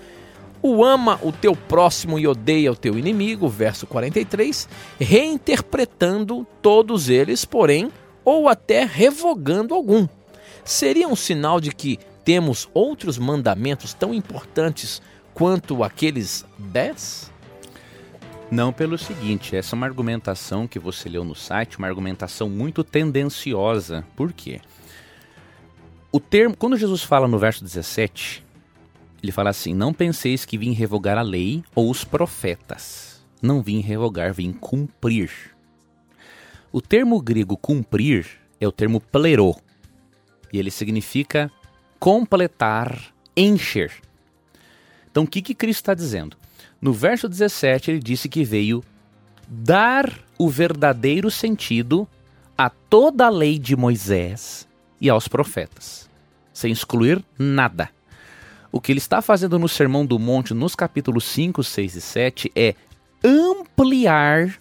[0.62, 4.68] o ama o teu próximo e odeia o teu inimigo, verso 43,
[4.98, 7.90] reinterpretando todos eles, porém,
[8.24, 10.06] ou até revogando algum.
[10.64, 15.00] Seria um sinal de que temos outros mandamentos tão importantes
[15.34, 17.30] quanto aqueles dez?
[18.50, 22.82] Não pelo seguinte, essa é uma argumentação que você leu no site, uma argumentação muito
[22.82, 24.04] tendenciosa.
[24.16, 24.60] Por quê?
[26.10, 28.44] O termo, quando Jesus fala no verso 17,
[29.22, 33.24] ele fala assim: Não penseis que vim revogar a lei ou os profetas.
[33.40, 35.30] Não vim revogar, vim cumprir.
[36.72, 38.26] O termo grego cumprir
[38.60, 39.56] é o termo plerô.
[40.52, 41.50] E ele significa
[41.98, 43.92] completar, encher.
[45.10, 46.36] Então o que, que Cristo está dizendo?
[46.80, 48.84] No verso 17, ele disse que veio
[49.48, 52.06] dar o verdadeiro sentido
[52.56, 54.68] a toda a lei de Moisés
[55.00, 56.08] e aos profetas,
[56.52, 57.90] sem excluir nada.
[58.70, 62.52] O que ele está fazendo no Sermão do Monte, nos capítulos 5, 6 e 7,
[62.54, 62.74] é
[63.24, 64.59] ampliar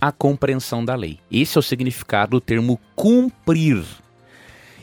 [0.00, 1.18] a compreensão da lei.
[1.30, 3.84] Esse é o significado do termo cumprir.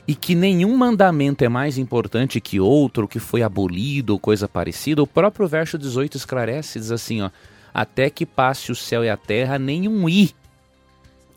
[0.08, 5.02] E que nenhum mandamento é mais importante que outro, que foi abolido ou coisa parecida.
[5.02, 7.32] O próprio verso 18 esclarece, diz assim, ó,
[7.74, 10.34] até que passe o céu e a terra, nenhum i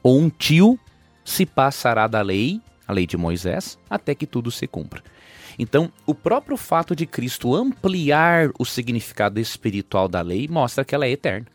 [0.03, 0.79] ou um tio
[1.25, 5.03] se passará da lei, a lei de Moisés, até que tudo se cumpra.
[5.59, 11.07] Então, o próprio fato de Cristo ampliar o significado espiritual da lei mostra que ela
[11.07, 11.47] é eterna.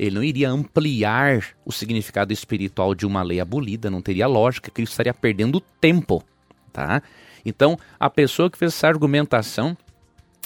[0.00, 4.92] Ele não iria ampliar o significado espiritual de uma lei abolida, não teria lógica, Cristo
[4.92, 6.24] estaria perdendo tempo,
[6.72, 7.02] tá?
[7.44, 9.76] Então, a pessoa que fez essa argumentação,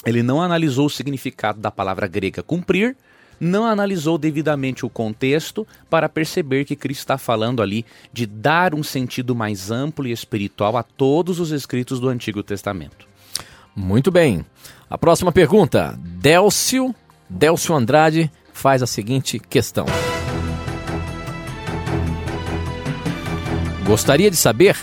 [0.05, 2.97] ele não analisou o significado da palavra grega cumprir,
[3.39, 8.83] não analisou devidamente o contexto para perceber que Cristo está falando ali de dar um
[8.83, 13.07] sentido mais amplo e espiritual a todos os escritos do Antigo Testamento.
[13.73, 14.45] Muito bem.
[14.89, 16.93] A próxima pergunta, Délcio,
[17.29, 19.85] Délcio Andrade faz a seguinte questão.
[23.85, 24.77] Gostaria de saber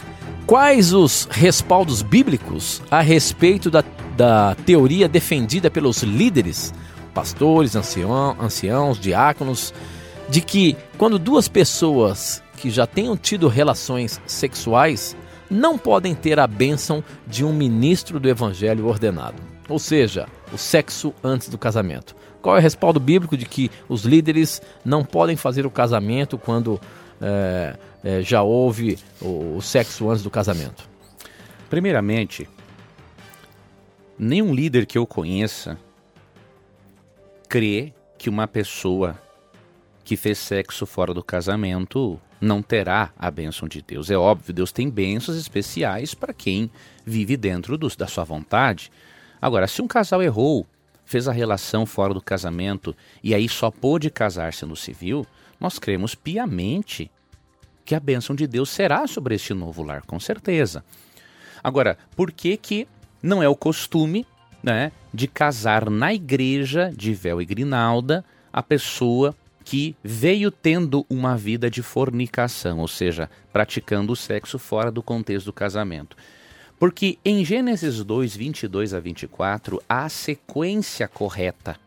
[0.47, 3.83] quais os respaldos bíblicos a respeito da,
[4.15, 6.73] da teoria defendida pelos líderes,
[7.15, 9.73] pastores, ancião, anciãos, diáconos,
[10.29, 15.17] de que quando duas pessoas que já tenham tido relações sexuais
[15.51, 21.15] não podem ter a bênção de um ministro do evangelho ordenado, ou seja, o sexo
[21.23, 22.15] antes do casamento.
[22.41, 26.81] Qual é o respaldo bíblico de que os líderes não podem fazer o casamento quando
[27.21, 30.89] é, é, já houve o, o sexo antes do casamento?
[31.71, 32.49] Primeiramente,
[34.19, 35.79] nenhum líder que eu conheça
[37.49, 39.19] crê que uma pessoa
[40.05, 44.11] que fez sexo fora do casamento não terá a bênção de Deus.
[44.11, 46.71] É óbvio, Deus tem bênçãos especiais para quem
[47.07, 48.91] vive dentro do, da sua vontade.
[49.43, 50.65] Agora, se um casal errou
[51.05, 55.27] fez a relação fora do casamento e aí só pôde casar-se no civil,
[55.59, 57.11] nós cremos piamente
[57.85, 60.85] que a bênção de Deus será sobre este novo lar, com certeza.
[61.63, 62.87] Agora, por que que
[63.21, 64.25] não é o costume,
[64.63, 69.35] né, de casar na igreja de véu e grinalda a pessoa
[69.65, 75.47] que veio tendo uma vida de fornicação, ou seja, praticando o sexo fora do contexto
[75.47, 76.17] do casamento?
[76.83, 81.79] Porque em Gênesis 2, 22 a 24, há a sequência correta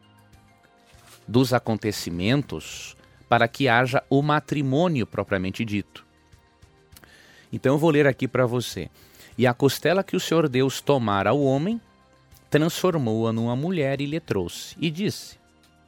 [1.28, 2.96] dos acontecimentos
[3.28, 6.06] para que haja o matrimônio propriamente dito.
[7.52, 8.90] Então eu vou ler aqui para você.
[9.38, 11.82] E a costela que o Senhor Deus tomara ao homem,
[12.50, 14.78] transformou-a numa mulher e lhe trouxe.
[14.80, 15.38] E disse: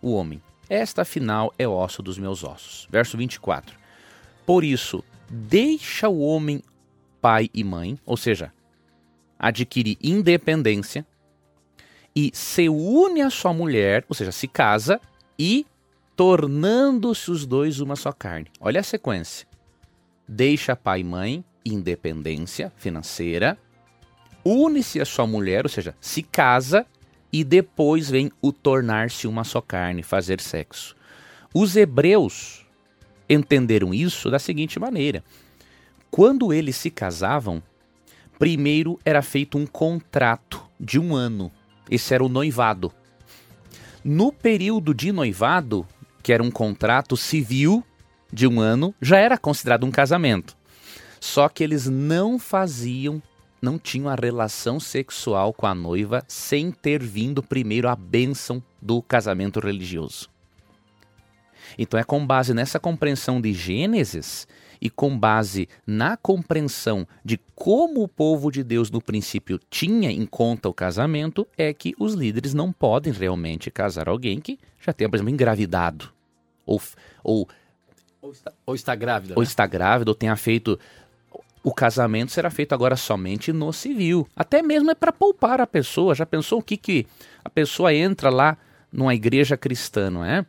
[0.01, 2.89] O homem, esta afinal é osso dos meus ossos.
[2.91, 3.73] Verso 24.
[4.45, 6.61] Por isso, deixa o homem
[7.21, 8.51] pai e mãe, ou seja,
[9.39, 11.05] adquirir independência
[12.15, 14.99] e se une à sua mulher, ou seja, se casa
[15.37, 15.65] e
[16.15, 18.47] tornando-se os dois uma só carne.
[18.59, 19.47] Olha a sequência.
[20.27, 23.57] Deixa pai e mãe, independência financeira,
[24.43, 26.85] une-se à sua mulher, ou seja, se casa
[27.31, 30.95] e depois vem o tornar-se uma só carne, fazer sexo.
[31.53, 32.65] Os hebreus
[33.29, 35.23] entenderam isso da seguinte maneira:
[36.09, 37.61] quando eles se casavam,
[38.37, 41.51] primeiro era feito um contrato de um ano.
[41.89, 42.91] Esse era o noivado.
[44.03, 45.85] No período de noivado,
[46.21, 47.83] que era um contrato civil
[48.31, 50.55] de um ano, já era considerado um casamento.
[51.19, 53.21] Só que eles não faziam,
[53.61, 59.01] não tinham a relação sexual com a noiva sem ter vindo primeiro a bênção do
[59.01, 60.29] casamento religioso.
[61.77, 64.47] Então é com base nessa compreensão de Gênesis
[64.81, 70.25] e com base na compreensão de como o povo de Deus no princípio tinha em
[70.25, 75.09] conta o casamento, é que os líderes não podem realmente casar alguém que já tenha,
[75.09, 76.11] por exemplo, engravidado.
[76.65, 76.81] Ou,
[77.23, 77.47] ou,
[78.21, 79.33] ou, está, ou está grávida.
[79.35, 79.47] Ou né?
[79.47, 80.79] está grávida, ou tenha feito.
[81.63, 84.27] O casamento será feito agora somente no civil.
[84.35, 86.15] Até mesmo é para poupar a pessoa.
[86.15, 87.07] Já pensou o que, que
[87.43, 88.57] a pessoa entra lá
[88.91, 90.45] numa igreja cristã, não é?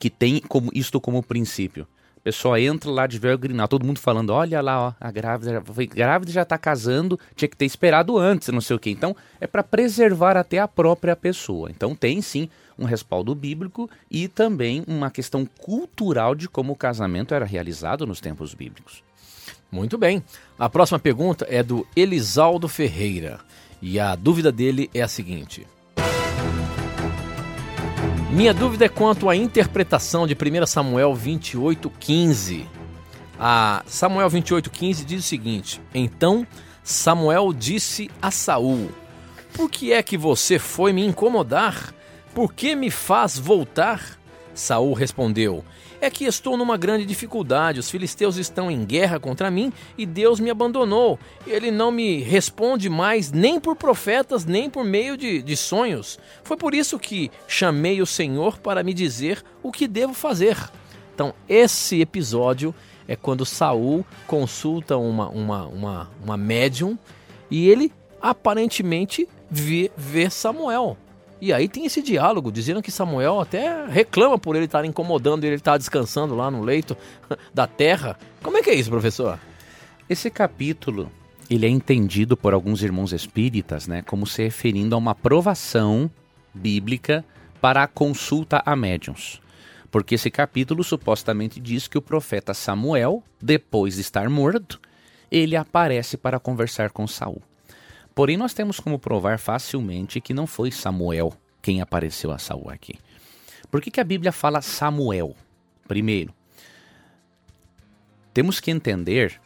[0.00, 1.86] Que tem como isto como princípio
[2.26, 5.86] pessoa entra lá de véu grinal, todo mundo falando, olha lá, ó, a grávida foi
[5.86, 8.90] grávida já tá casando, tinha que ter esperado antes, não sei o que.
[8.90, 11.70] Então, é para preservar até a própria pessoa.
[11.70, 17.32] Então, tem sim um respaldo bíblico e também uma questão cultural de como o casamento
[17.32, 19.04] era realizado nos tempos bíblicos.
[19.70, 20.20] Muito bem.
[20.58, 23.38] A próxima pergunta é do Elisaldo Ferreira.
[23.80, 25.64] E a dúvida dele é a seguinte:
[28.36, 32.66] minha dúvida é quanto à interpretação de 1 Samuel 28,15.
[33.40, 36.46] A Samuel 28,15 diz o seguinte: Então
[36.84, 38.90] Samuel disse a Saul:
[39.54, 41.94] Por que é que você foi me incomodar?
[42.34, 44.18] Por que me faz voltar?
[44.54, 45.64] Saul respondeu:
[46.00, 47.80] é que estou numa grande dificuldade.
[47.80, 51.18] Os filisteus estão em guerra contra mim e Deus me abandonou.
[51.46, 56.18] Ele não me responde mais nem por profetas, nem por meio de, de sonhos.
[56.42, 60.56] Foi por isso que chamei o Senhor para me dizer o que devo fazer.
[61.14, 62.74] Então, esse episódio
[63.08, 66.98] é quando Saul consulta uma, uma, uma, uma médium
[67.50, 70.96] e ele aparentemente vê, vê Samuel.
[71.40, 75.56] E aí tem esse diálogo, dizendo que Samuel até reclama por ele estar incomodando ele
[75.56, 76.96] estar descansando lá no leito
[77.52, 78.18] da terra.
[78.42, 79.38] Como é que é isso, professor?
[80.08, 81.10] Esse capítulo,
[81.50, 86.10] ele é entendido por alguns irmãos espíritas, né, como se referindo a uma provação
[86.54, 87.24] bíblica
[87.60, 89.40] para a consulta a médiums.
[89.90, 94.80] Porque esse capítulo supostamente diz que o profeta Samuel, depois de estar morto,
[95.30, 97.42] ele aparece para conversar com Saul.
[98.16, 102.98] Porém, nós temos como provar facilmente que não foi Samuel quem apareceu a Saul aqui.
[103.70, 105.36] Por que, que a Bíblia fala Samuel?
[105.86, 106.32] Primeiro,
[108.32, 109.38] temos que entender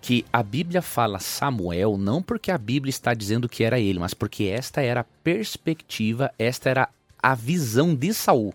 [0.00, 4.14] que a Bíblia fala Samuel não porque a Bíblia está dizendo que era ele, mas
[4.14, 6.88] porque esta era a perspectiva, esta era
[7.22, 8.52] a visão de Saul.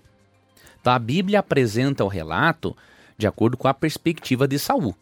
[0.81, 2.75] Então a Bíblia apresenta o relato
[3.17, 4.93] de acordo com a perspectiva de Saul.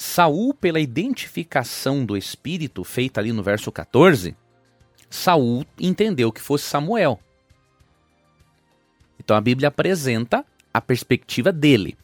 [0.00, 4.34] Saul, pela identificação do espírito feita ali no verso 14,
[5.10, 7.20] Saul entendeu que fosse Samuel.
[9.18, 10.42] Então a Bíblia apresenta
[10.72, 11.98] a perspectiva dele.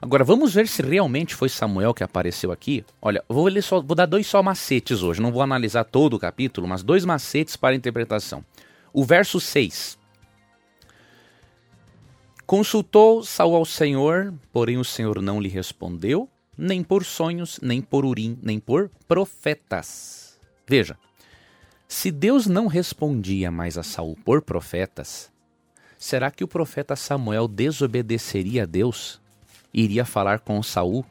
[0.00, 2.82] Agora vamos ver se realmente foi Samuel que apareceu aqui.
[3.00, 6.66] Olha, vou, só, vou dar dois só macetes hoje, não vou analisar todo o capítulo,
[6.66, 8.42] mas dois macetes para a interpretação.
[8.90, 9.98] O verso 6.
[12.46, 16.26] Consultou Saul ao Senhor, porém o Senhor não lhe respondeu
[16.56, 20.38] nem por sonhos, nem por urim, nem por profetas.
[20.66, 20.96] Veja,
[21.88, 25.30] se Deus não respondia mais a Saul por profetas,
[25.98, 29.20] será que o profeta Samuel desobedeceria a Deus?
[29.72, 31.04] Iria falar com Saul,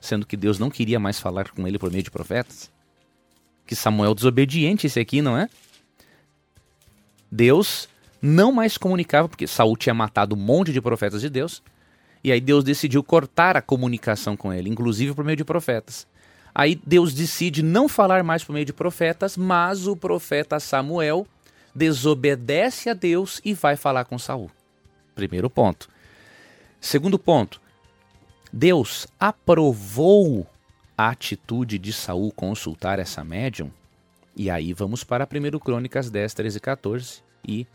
[0.00, 2.70] sendo que Deus não queria mais falar com ele por meio de profetas?
[3.66, 5.48] Que Samuel desobediente esse aqui, não é?
[7.30, 7.88] Deus
[8.20, 11.62] não mais comunicava, porque Saul tinha matado um monte de profetas de Deus,
[12.22, 16.06] e aí Deus decidiu cortar a comunicação com ele, inclusive por meio de profetas.
[16.54, 21.26] Aí Deus decide não falar mais por meio de profetas, mas o profeta Samuel
[21.74, 24.50] desobedece a Deus e vai falar com Saul.
[25.14, 25.88] Primeiro ponto.
[26.80, 27.60] Segundo ponto.
[28.52, 30.46] Deus aprovou
[30.98, 33.70] a atitude de Saul consultar essa médium.
[34.36, 37.66] E aí vamos para 1 Crônicas 10, 13 e 14 e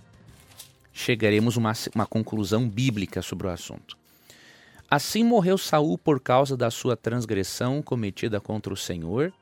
[0.92, 3.98] chegaremos a uma, uma conclusão bíblica sobre o assunto.
[4.90, 9.34] Assim morreu Saul por causa da sua transgressão cometida contra o Senhor,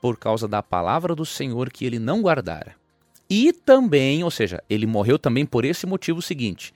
[0.00, 2.74] por causa da palavra do Senhor que ele não guardara.
[3.28, 6.74] E também, ou seja, ele morreu também por esse motivo seguinte: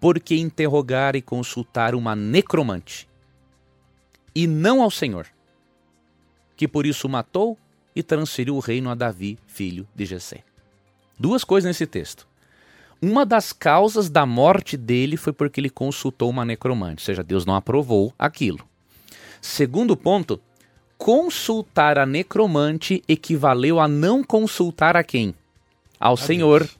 [0.00, 3.08] porque interrogar e consultar uma necromante,
[4.34, 5.26] e não ao Senhor,
[6.56, 7.58] que por isso matou
[7.94, 10.44] e transferiu o reino a Davi, filho de Jessé.
[11.18, 12.28] Duas coisas nesse texto.
[13.00, 17.44] Uma das causas da morte dele foi porque ele consultou uma necromante, ou seja, Deus
[17.44, 18.66] não aprovou aquilo.
[19.40, 20.40] Segundo ponto,
[20.96, 25.34] consultar a necromante equivaleu a não consultar a quem?
[26.00, 26.60] Ao a Senhor.
[26.60, 26.78] Deus.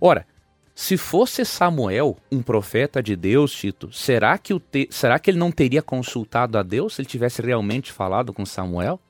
[0.00, 0.26] Ora,
[0.74, 4.88] se fosse Samuel, um profeta de Deus, Tito, será que, o te...
[4.90, 9.00] será que ele não teria consultado a Deus se ele tivesse realmente falado com Samuel?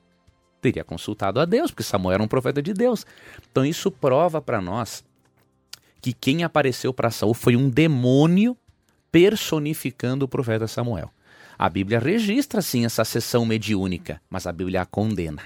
[0.61, 3.05] Teria consultado a Deus, porque Samuel era um profeta de Deus.
[3.51, 5.03] Então isso prova para nós
[6.01, 8.57] que quem apareceu para Saul foi um demônio
[9.11, 11.11] personificando o profeta Samuel.
[11.57, 15.41] A Bíblia registra sim essa sessão mediúnica, mas a Bíblia a condena.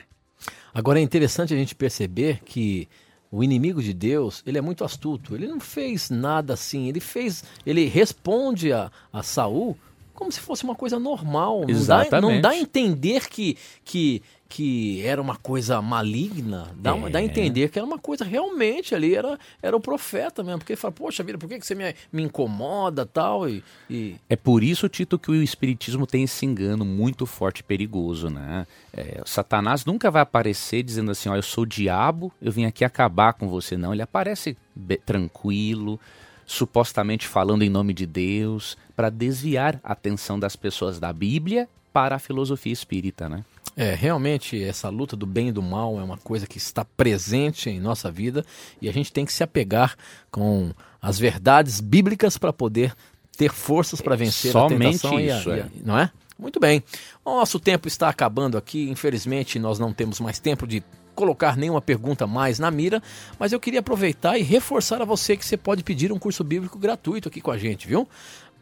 [0.73, 2.87] Agora é interessante a gente perceber que
[3.31, 5.33] o inimigo de Deus, ele é muito astuto.
[5.33, 6.87] Ele não fez nada assim.
[6.87, 9.75] Ele fez, ele responde a, a Saul
[10.13, 11.65] como se fosse uma coisa normal.
[11.67, 12.11] Exatamente.
[12.11, 14.21] Não dá, não dá a entender que, que
[14.53, 17.09] que era uma coisa maligna, dá, é.
[17.09, 20.59] dá a entender que era uma coisa realmente ali, era, era o profeta mesmo.
[20.59, 23.49] Porque ele fala, poxa vida, por que, que você me, me incomoda tal?
[23.49, 24.15] E, e...
[24.29, 28.67] É por isso, Tito, que o Espiritismo tem esse engano muito forte e perigoso, né?
[28.95, 32.85] É, Satanás nunca vai aparecer dizendo assim, ó, eu sou o diabo, eu vim aqui
[32.85, 33.75] acabar com você.
[33.75, 34.55] Não, ele aparece
[35.03, 35.99] tranquilo,
[36.45, 42.17] supostamente falando em nome de Deus, para desviar a atenção das pessoas da Bíblia para
[42.17, 43.43] a filosofia espírita, né?
[43.75, 47.69] É, realmente essa luta do bem e do mal é uma coisa que está presente
[47.69, 48.45] em nossa vida
[48.81, 49.95] e a gente tem que se apegar
[50.29, 50.71] com
[51.01, 52.93] as verdades bíblicas para poder
[53.35, 55.57] ter forças para vencer Somente a tentação isso, e a, é.
[55.57, 56.11] e a, não é?
[56.37, 56.83] Muito bem.
[57.25, 62.25] Nosso tempo está acabando aqui, infelizmente nós não temos mais tempo de colocar nenhuma pergunta
[62.25, 63.01] mais na mira,
[63.39, 66.77] mas eu queria aproveitar e reforçar a você que você pode pedir um curso bíblico
[66.77, 68.07] gratuito aqui com a gente, viu?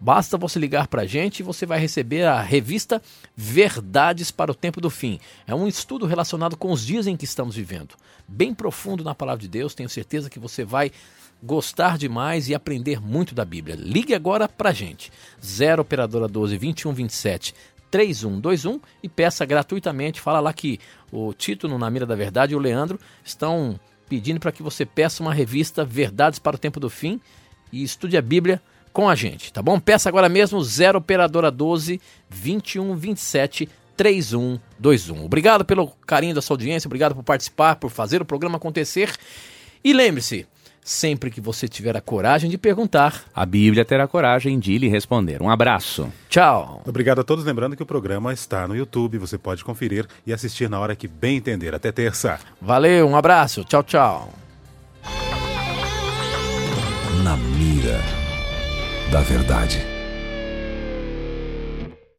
[0.01, 2.99] Basta você ligar para a gente e você vai receber a revista
[3.35, 5.19] Verdades para o Tempo do Fim.
[5.45, 7.93] É um estudo relacionado com os dias em que estamos vivendo.
[8.27, 10.91] Bem profundo na palavra de Deus, tenho certeza que você vai
[11.43, 13.75] gostar demais e aprender muito da Bíblia.
[13.75, 15.11] Ligue agora para a gente.
[15.39, 17.53] 0 Operadora 12 21 27
[17.91, 20.19] 3121 e peça gratuitamente.
[20.19, 20.79] Fala lá que
[21.11, 23.79] o Tito Na Mira da Verdade e o Leandro estão
[24.09, 27.21] pedindo para que você peça uma revista Verdades para o Tempo do Fim
[27.71, 28.59] e estude a Bíblia
[28.91, 29.79] com a gente, tá bom?
[29.79, 35.25] Peça agora mesmo 0 operadora 12 21 27 3121.
[35.25, 39.11] Obrigado pelo carinho da sua audiência, obrigado por participar, por fazer o programa acontecer.
[39.83, 40.47] E lembre-se,
[40.83, 45.41] sempre que você tiver a coragem de perguntar, a Bíblia terá coragem de lhe responder.
[45.41, 46.11] Um abraço.
[46.29, 46.81] Tchau.
[46.85, 47.45] Obrigado a todos.
[47.45, 51.07] Lembrando que o programa está no YouTube, você pode conferir e assistir na hora que
[51.07, 51.73] bem entender.
[51.73, 52.39] Até terça.
[52.61, 53.63] Valeu, um abraço.
[53.63, 54.33] Tchau, tchau.
[57.23, 58.20] Na mira
[59.11, 60.00] da verdade.